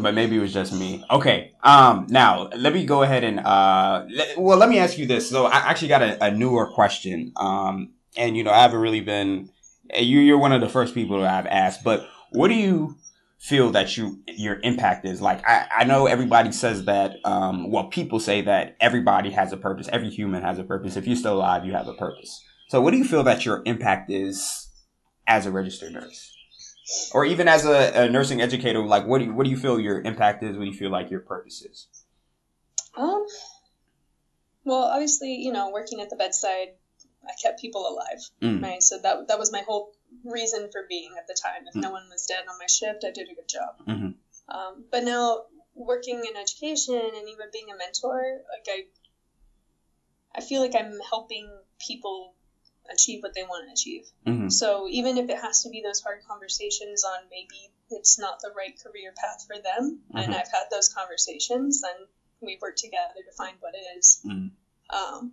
But 0.00 0.14
maybe 0.14 0.36
it 0.36 0.40
was 0.40 0.52
just 0.52 0.72
me. 0.72 1.04
Okay. 1.10 1.52
Um. 1.62 2.06
Now 2.08 2.48
let 2.56 2.74
me 2.74 2.84
go 2.84 3.02
ahead 3.02 3.24
and 3.24 3.40
uh. 3.40 4.04
Well, 4.36 4.58
let 4.58 4.68
me 4.68 4.78
ask 4.78 4.98
you 4.98 5.06
this. 5.06 5.30
So 5.30 5.46
I 5.46 5.56
actually 5.58 5.88
got 5.88 6.02
a, 6.02 6.24
a 6.24 6.30
newer 6.30 6.66
question. 6.66 7.32
Um. 7.36 7.92
And 8.16 8.36
you 8.36 8.44
know 8.44 8.50
I 8.50 8.62
haven't 8.62 8.80
really 8.80 9.00
been. 9.00 9.50
You 9.94 10.20
you're 10.20 10.38
one 10.38 10.52
of 10.52 10.60
the 10.60 10.68
first 10.68 10.94
people 10.94 11.20
that 11.20 11.32
I've 11.32 11.46
asked. 11.46 11.84
But 11.84 12.08
what 12.30 12.48
do 12.48 12.54
you 12.54 12.96
feel 13.38 13.70
that 13.70 13.96
you 13.96 14.20
your 14.26 14.58
impact 14.62 15.04
is? 15.04 15.20
Like 15.20 15.46
I 15.48 15.66
I 15.78 15.84
know 15.84 16.06
everybody 16.06 16.50
says 16.50 16.84
that. 16.86 17.16
Um. 17.24 17.70
Well, 17.70 17.84
people 17.84 18.18
say 18.18 18.40
that 18.42 18.76
everybody 18.80 19.30
has 19.30 19.52
a 19.52 19.56
purpose. 19.56 19.88
Every 19.92 20.10
human 20.10 20.42
has 20.42 20.58
a 20.58 20.64
purpose. 20.64 20.96
If 20.96 21.06
you're 21.06 21.16
still 21.16 21.34
alive, 21.36 21.64
you 21.64 21.72
have 21.72 21.86
a 21.86 21.94
purpose. 21.94 22.42
So 22.68 22.80
what 22.80 22.90
do 22.90 22.96
you 22.96 23.04
feel 23.04 23.22
that 23.22 23.44
your 23.46 23.62
impact 23.66 24.10
is 24.10 24.68
as 25.28 25.46
a 25.46 25.52
registered 25.52 25.92
nurse? 25.92 26.33
Or 27.14 27.24
even 27.24 27.48
as 27.48 27.64
a, 27.64 28.04
a 28.04 28.10
nursing 28.10 28.42
educator, 28.42 28.84
like 28.84 29.06
what 29.06 29.18
do 29.18 29.24
you 29.26 29.32
what 29.34 29.44
do 29.44 29.50
you 29.50 29.56
feel 29.56 29.80
your 29.80 30.00
impact 30.02 30.42
is? 30.42 30.56
What 30.56 30.64
do 30.64 30.70
you 30.70 30.76
feel 30.76 30.90
like 30.90 31.10
your 31.10 31.20
purpose 31.20 31.62
is? 31.62 31.88
Um. 32.96 33.24
Well, 34.64 34.84
obviously, 34.84 35.34
you 35.34 35.52
know, 35.52 35.70
working 35.70 36.00
at 36.00 36.10
the 36.10 36.16
bedside, 36.16 36.68
I 37.24 37.32
kept 37.42 37.60
people 37.60 37.86
alive, 37.86 38.20
Mm. 38.40 38.62
right? 38.62 38.82
So 38.82 38.98
that 38.98 39.28
that 39.28 39.38
was 39.38 39.50
my 39.52 39.60
whole 39.60 39.92
reason 40.24 40.68
for 40.72 40.84
being 40.88 41.12
at 41.18 41.26
the 41.26 41.36
time. 41.42 41.66
If 41.66 41.74
Mm. 41.74 41.82
no 41.82 41.90
one 41.90 42.08
was 42.10 42.26
dead 42.26 42.44
on 42.48 42.58
my 42.58 42.66
shift, 42.66 43.04
I 43.04 43.10
did 43.10 43.28
a 43.30 43.34
good 43.34 43.48
job. 43.48 43.78
Mhm. 43.86 44.14
Um, 44.48 44.84
but 44.90 45.04
now 45.04 45.44
working 45.74 46.24
in 46.24 46.36
education 46.36 46.94
and 46.94 47.28
even 47.28 47.48
being 47.52 47.70
a 47.70 47.76
mentor, 47.76 48.42
like 48.52 48.66
I, 48.68 48.86
I 50.34 50.40
feel 50.40 50.60
like 50.60 50.74
I'm 50.74 51.00
helping 51.00 51.50
people 51.78 52.33
achieve 52.92 53.22
what 53.22 53.34
they 53.34 53.42
want 53.42 53.66
to 53.66 53.72
achieve. 53.72 54.04
Mm-hmm. 54.26 54.48
So 54.48 54.86
even 54.90 55.16
if 55.18 55.28
it 55.30 55.38
has 55.38 55.62
to 55.62 55.70
be 55.70 55.80
those 55.82 56.00
hard 56.00 56.20
conversations 56.28 57.04
on 57.04 57.24
maybe 57.30 57.70
it's 57.90 58.18
not 58.18 58.40
the 58.40 58.52
right 58.56 58.74
career 58.82 59.12
path 59.16 59.44
for 59.46 59.56
them, 59.60 60.00
and 60.14 60.32
Mhm. 60.32 60.36
I've 60.36 60.50
had 60.50 60.66
those 60.70 60.88
conversations, 60.92 61.82
and 61.82 62.08
we 62.40 62.58
work 62.60 62.76
together 62.76 63.14
to 63.24 63.32
find 63.36 63.56
what 63.60 63.74
it 63.74 63.84
is. 63.98 64.20
Mhm. 64.24 64.50
Um, 64.90 65.32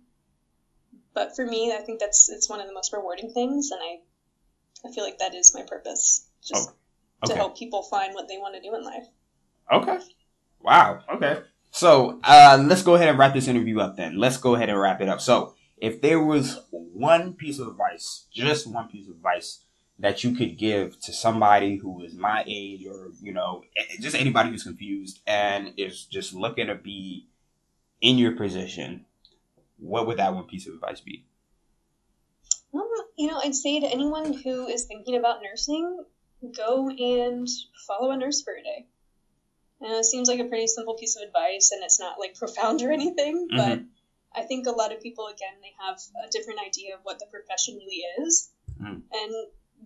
but 1.14 1.36
for 1.36 1.44
me, 1.46 1.72
I 1.72 1.78
think 1.80 2.00
that's 2.00 2.28
it's 2.30 2.48
one 2.48 2.60
of 2.60 2.66
the 2.66 2.72
most 2.72 2.92
rewarding 2.92 3.32
things, 3.32 3.70
and 3.70 3.80
I 3.82 4.00
I 4.84 4.90
feel 4.92 5.04
like 5.04 5.18
that 5.18 5.34
is 5.34 5.54
my 5.54 5.62
purpose, 5.62 6.26
just 6.42 6.68
to 6.68 6.74
Oh, 6.74 7.26
Okay. 7.26 7.34
help 7.36 7.56
people 7.56 7.84
find 7.84 8.14
what 8.14 8.26
they 8.26 8.36
want 8.38 8.54
to 8.56 8.60
do 8.60 8.74
in 8.74 8.82
life. 8.82 9.06
Okay. 9.70 9.98
Wow. 10.60 11.04
Okay. 11.14 11.40
So 11.70 12.20
uh, 12.24 12.58
let's 12.68 12.82
go 12.82 12.96
ahead 12.96 13.08
and 13.08 13.16
wrap 13.18 13.32
this 13.32 13.46
interview 13.46 13.78
up 13.78 13.96
then. 13.96 14.18
Let's 14.18 14.38
go 14.38 14.56
ahead 14.56 14.68
and 14.70 14.80
wrap 14.80 15.00
it 15.00 15.08
up. 15.08 15.20
So 15.20 15.54
if 15.76 16.00
there 16.00 16.20
was 16.20 16.58
one 16.92 17.34
piece 17.34 17.58
of 17.58 17.68
advice, 17.68 18.26
just 18.32 18.66
one 18.66 18.88
piece 18.88 19.08
of 19.08 19.14
advice 19.14 19.64
that 19.98 20.24
you 20.24 20.34
could 20.34 20.58
give 20.58 20.98
to 21.00 21.12
somebody 21.12 21.76
who 21.76 22.02
is 22.02 22.14
my 22.14 22.44
age 22.46 22.84
or, 22.86 23.10
you 23.20 23.32
know, 23.32 23.62
just 24.00 24.16
anybody 24.16 24.50
who's 24.50 24.64
confused 24.64 25.20
and 25.26 25.72
is 25.76 26.04
just 26.04 26.34
looking 26.34 26.66
to 26.66 26.74
be 26.74 27.28
in 28.00 28.18
your 28.18 28.32
position, 28.32 29.04
what 29.78 30.06
would 30.06 30.18
that 30.18 30.34
one 30.34 30.44
piece 30.44 30.66
of 30.66 30.74
advice 30.74 31.00
be? 31.00 31.24
Um, 32.74 32.88
you 33.16 33.28
know, 33.28 33.40
I'd 33.42 33.54
say 33.54 33.80
to 33.80 33.86
anyone 33.86 34.32
who 34.32 34.66
is 34.66 34.84
thinking 34.84 35.16
about 35.16 35.42
nursing, 35.42 36.04
go 36.56 36.88
and 36.88 37.46
follow 37.86 38.10
a 38.10 38.16
nurse 38.16 38.42
for 38.42 38.54
a 38.54 38.62
day. 38.62 38.86
And 39.80 39.92
it 39.92 40.04
seems 40.04 40.28
like 40.28 40.40
a 40.40 40.44
pretty 40.44 40.66
simple 40.66 40.94
piece 40.94 41.16
of 41.16 41.22
advice, 41.22 41.70
and 41.72 41.82
it's 41.82 42.00
not 42.00 42.18
like 42.18 42.36
profound 42.36 42.82
or 42.82 42.92
anything, 42.92 43.48
but 43.50 43.80
I 44.34 44.42
think 44.42 44.66
a 44.66 44.70
lot 44.70 44.92
of 44.92 45.02
people, 45.02 45.26
again, 45.26 45.60
they 45.60 45.72
have 45.86 45.98
a 46.26 46.30
different 46.30 46.60
idea 46.66 46.94
of 46.94 47.00
what 47.02 47.18
the 47.18 47.26
profession 47.30 47.76
really 47.76 48.02
is. 48.24 48.50
Mm. 48.80 49.02
And 49.12 49.34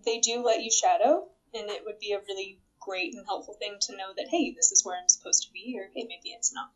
they 0.05 0.19
do 0.19 0.43
let 0.43 0.61
you 0.61 0.71
shadow, 0.71 1.27
and 1.53 1.69
it 1.69 1.83
would 1.85 1.99
be 1.99 2.13
a 2.13 2.21
really 2.27 2.59
great 2.79 3.13
and 3.13 3.25
helpful 3.25 3.55
thing 3.55 3.77
to 3.81 3.97
know 3.97 4.13
that, 4.15 4.27
hey, 4.29 4.53
this 4.55 4.71
is 4.71 4.85
where 4.85 4.97
I'm 4.97 5.09
supposed 5.09 5.43
to 5.43 5.53
be, 5.53 5.77
or 5.77 5.89
hey, 5.93 6.03
maybe 6.07 6.29
it's 6.35 6.53
not. 6.53 6.69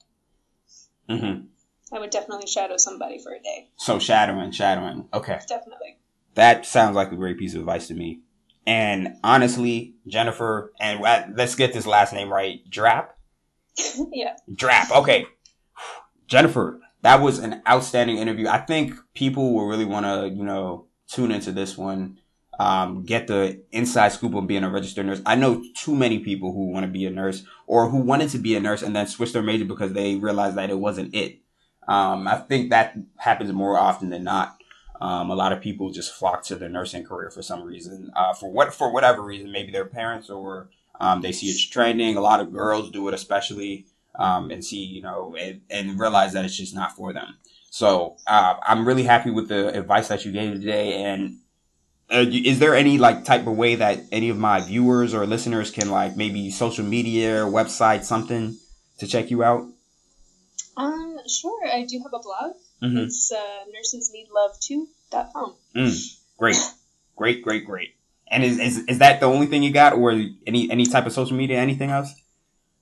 Mm-hmm. 1.10 1.96
I 1.96 2.00
would 2.00 2.10
definitely 2.10 2.48
shadow 2.48 2.78
somebody 2.78 3.20
for 3.20 3.34
a 3.34 3.42
day. 3.42 3.70
So 3.78 4.00
shadowing, 4.00 4.52
shadowing. 4.52 5.08
Okay. 5.14 5.40
Definitely. 5.48 5.98
That 6.36 6.66
sounds 6.66 6.96
like 6.96 7.12
a 7.12 7.18
great 7.18 7.38
piece 7.38 7.54
of 7.54 7.62
advice 7.62 7.88
to 7.88 7.94
me. 7.94 8.22
And 8.66 9.18
honestly, 9.24 9.96
Jennifer, 10.08 10.72
and 10.80 11.02
let's 11.02 11.56
get 11.56 11.74
this 11.74 11.86
last 11.86 12.14
name 12.14 12.32
right. 12.32 12.62
Drapp? 12.70 13.08
yeah. 14.14 14.36
Drapp. 14.50 14.92
Okay. 15.02 15.26
Jennifer, 16.28 16.80
that 17.02 17.22
was 17.22 17.40
an 17.40 17.62
outstanding 17.68 18.18
interview. 18.18 18.48
I 18.48 18.60
think 18.60 18.94
people 19.14 19.54
will 19.54 19.68
really 19.68 19.86
want 19.86 20.06
to, 20.06 20.30
you 20.30 20.44
know, 20.44 20.86
tune 21.08 21.32
into 21.32 21.52
this 21.52 21.78
one, 21.78 22.20
um, 22.60 23.04
get 23.04 23.28
the 23.28 23.64
inside 23.72 24.10
scoop 24.10 24.36
of 24.36 24.48
being 24.48 24.64
a 24.64 24.70
registered 24.70 25.06
nurse. 25.06 25.22
I 25.26 25.36
know 25.36 25.64
too 25.76 25.96
many 25.96 26.20
people 26.20 26.54
who 26.54 26.72
want 26.72 26.86
to 26.86 26.92
be 26.92 27.06
a 27.06 27.10
nurse 27.10 27.44
or 27.66 27.90
who 27.90 27.98
wanted 27.98 28.30
to 28.30 28.38
be 28.38 28.56
a 28.56 28.60
nurse 28.60 28.82
and 28.82 28.96
then 28.96 29.08
switched 29.08 29.34
their 29.34 29.42
major 29.42 29.66
because 29.66 29.94
they 29.94 30.16
realized 30.16 30.58
that 30.58 30.70
it 30.70 30.80
wasn't 30.80 31.16
it. 31.16 31.40
Um, 31.88 32.28
I 32.28 32.38
think 32.38 32.70
that 32.70 32.96
happens 33.18 33.52
more 33.52 33.78
often 33.78 34.10
than 34.10 34.24
not. 34.24 34.58
Um, 35.02 35.32
a 35.32 35.36
lot 35.36 35.52
of 35.52 35.62
people 35.62 35.90
just 35.90 36.14
flock 36.14 36.44
to 36.46 36.56
their 36.56 36.70
nursing 36.70 37.04
career 37.04 37.32
for 37.32 37.42
some 37.42 37.64
reason, 37.64 38.12
uh, 38.16 38.34
for 38.34 38.52
what 38.52 38.72
for 38.72 38.94
whatever 38.94 39.24
reason, 39.24 39.52
maybe 39.52 39.72
their 39.72 39.86
parents 39.86 40.30
or 40.30 40.70
um, 41.00 41.22
they 41.22 41.32
see 41.32 41.48
it's 41.48 41.66
trending. 41.66 42.16
A 42.16 42.22
lot 42.22 42.40
of 42.40 42.54
girls 42.54 42.92
do 42.92 43.08
it, 43.08 43.16
especially, 43.16 43.88
um, 44.16 44.52
and 44.52 44.64
see 44.64 44.84
you 44.84 45.02
know 45.02 45.36
and, 45.40 45.62
and, 45.70 46.00
realize 46.00 46.34
that 46.34 46.46
it's 46.46 46.56
just 46.56 46.76
not 46.76 46.96
for 46.96 47.14
them. 47.14 47.38
So 47.70 48.18
uh, 48.28 48.56
I'm 48.64 48.86
really 48.86 49.04
happy 49.04 49.32
with 49.32 49.48
the 49.48 49.78
advice 49.78 50.10
that 50.10 50.26
you 50.26 50.32
gave 50.32 50.54
today. 50.54 51.04
And 51.04 51.38
uh, 52.12 52.26
is 52.28 52.60
there 52.60 52.76
any 52.76 52.98
like 52.98 53.24
type 53.24 53.48
of 53.48 53.56
way 53.56 53.76
that 53.76 54.02
any 54.12 54.30
of 54.30 54.38
my 54.38 54.60
viewers 54.60 55.14
or 55.14 55.26
listeners 55.26 55.72
can 55.72 55.90
like 55.90 56.18
maybe 56.18 56.52
social 56.52 56.84
media, 56.84 57.46
website, 57.46 58.04
something 58.04 58.58
to 59.00 59.08
check 59.08 59.32
you 59.32 59.44
out? 59.44 59.66
Um, 60.76 61.18
sure. 61.28 61.66
I 61.66 61.86
do 61.86 62.00
have 62.00 62.14
a 62.14 62.20
blog. 62.20 62.56
Mm-hmm. 62.84 62.98
It's 62.98 63.32
uh, 63.32 63.64
nursesneedlove2.com. 63.70 65.56
Mm, 65.76 66.18
great, 66.38 66.58
great, 67.16 67.44
great, 67.44 67.66
great. 67.66 67.96
And 68.28 68.44
is, 68.44 68.60
is 68.60 68.78
is 68.86 68.98
that 69.00 69.20
the 69.20 69.28
only 69.28 69.46
thing 69.46 69.62
you 69.62 69.72
got, 69.72 69.94
or 69.94 70.12
any 70.12 70.72
any 70.72 70.86
type 70.86 71.06
of 71.06 71.14
social 71.14 71.38
media, 71.38 71.60
anything 71.60 71.90
else? 71.90 72.14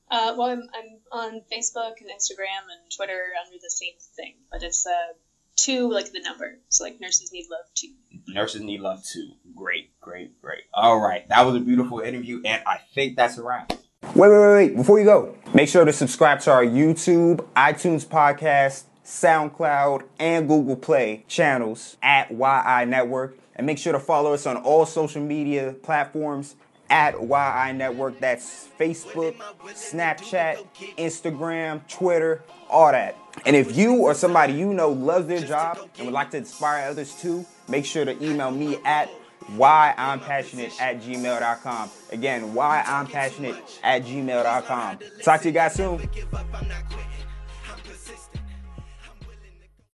Uh, 0.10 0.34
well, 0.38 0.48
I'm, 0.48 0.62
I'm 0.74 0.99
on 1.12 1.42
Facebook 1.52 2.02
and 2.02 2.10
Instagram 2.10 2.66
and 2.70 2.92
Twitter 2.96 3.22
under 3.46 3.58
the 3.62 3.70
same 3.70 3.94
thing, 4.16 4.36
but 4.52 4.64
it's 4.64 4.86
uh 4.86 5.14
two 5.56 5.92
like 5.92 6.12
the 6.12 6.22
number. 6.22 6.60
So 6.70 6.84
like 6.84 7.00
nurses 7.02 7.32
need 7.32 7.48
love 7.50 7.66
two. 7.76 7.94
Nurses 8.28 8.62
need 8.62 8.82
love 8.82 9.04
two. 9.04 9.32
Great, 9.56 10.00
great, 10.00 10.42
great. 10.42 10.64
All 10.74 11.00
right, 11.00 11.28
that 11.30 11.46
was 11.46 11.56
a 11.56 11.60
beautiful 11.60 12.00
interview, 12.00 12.42
and 12.46 12.64
I 12.66 12.80
think 12.94 13.16
that's 13.16 13.38
a 13.38 13.44
wrap. 13.44 13.74
Wait, 14.16 14.30
wait, 14.30 14.40
wait, 14.40 14.54
wait. 14.54 14.76
Before 14.76 15.00
you 15.00 15.06
go, 15.06 15.36
make 15.54 15.70
sure 15.70 15.86
to 15.86 15.94
subscribe 15.94 16.40
to 16.42 16.52
our 16.52 16.66
YouTube, 16.66 17.46
iTunes 17.56 18.06
podcast, 18.06 18.84
SoundCloud, 19.06 20.04
and 20.20 20.48
Google 20.48 20.76
Play 20.76 21.26
channels 21.28 21.98
at 22.02 22.32
Why 22.32 22.62
I 22.62 22.86
Network. 22.86 23.38
And 23.56 23.66
make 23.66 23.78
sure 23.78 23.92
to 23.92 24.00
follow 24.00 24.34
us 24.34 24.46
on 24.46 24.56
all 24.56 24.86
social 24.86 25.22
media 25.22 25.76
platforms 25.84 26.56
at 26.90 27.22
Why 27.22 27.68
I 27.70 27.72
Network. 27.72 28.20
That's 28.20 28.68
Facebook, 28.80 29.36
Snapchat, 29.66 30.66
Instagram, 30.98 31.88
Twitter, 31.88 32.44
all 32.70 32.92
that. 32.92 33.16
And 33.46 33.56
if 33.56 33.76
you 33.78 33.96
or 33.98 34.14
somebody 34.14 34.54
you 34.54 34.74
know 34.74 34.90
loves 34.90 35.28
their 35.28 35.42
job 35.42 35.80
and 35.98 36.06
would 36.06 36.14
like 36.14 36.32
to 36.32 36.38
inspire 36.38 36.90
others 36.90 37.16
too, 37.16 37.46
make 37.68 37.86
sure 37.86 38.06
to 38.06 38.12
email 38.24 38.52
me 38.52 38.78
at 38.86 39.10
why 39.56 39.94
I'm 39.98 40.20
passionate 40.20 40.80
at 40.82 41.02
gmail.com. 41.02 41.90
Again, 42.12 42.54
why 42.54 42.84
I'm 42.86 43.08
passionate 43.08 43.56
at 43.84 44.04
gmail.com. 44.04 45.00
Talk 45.24 45.42
to 45.42 45.48
you 45.48 45.54
guys 45.54 45.74
soon. 45.74 46.10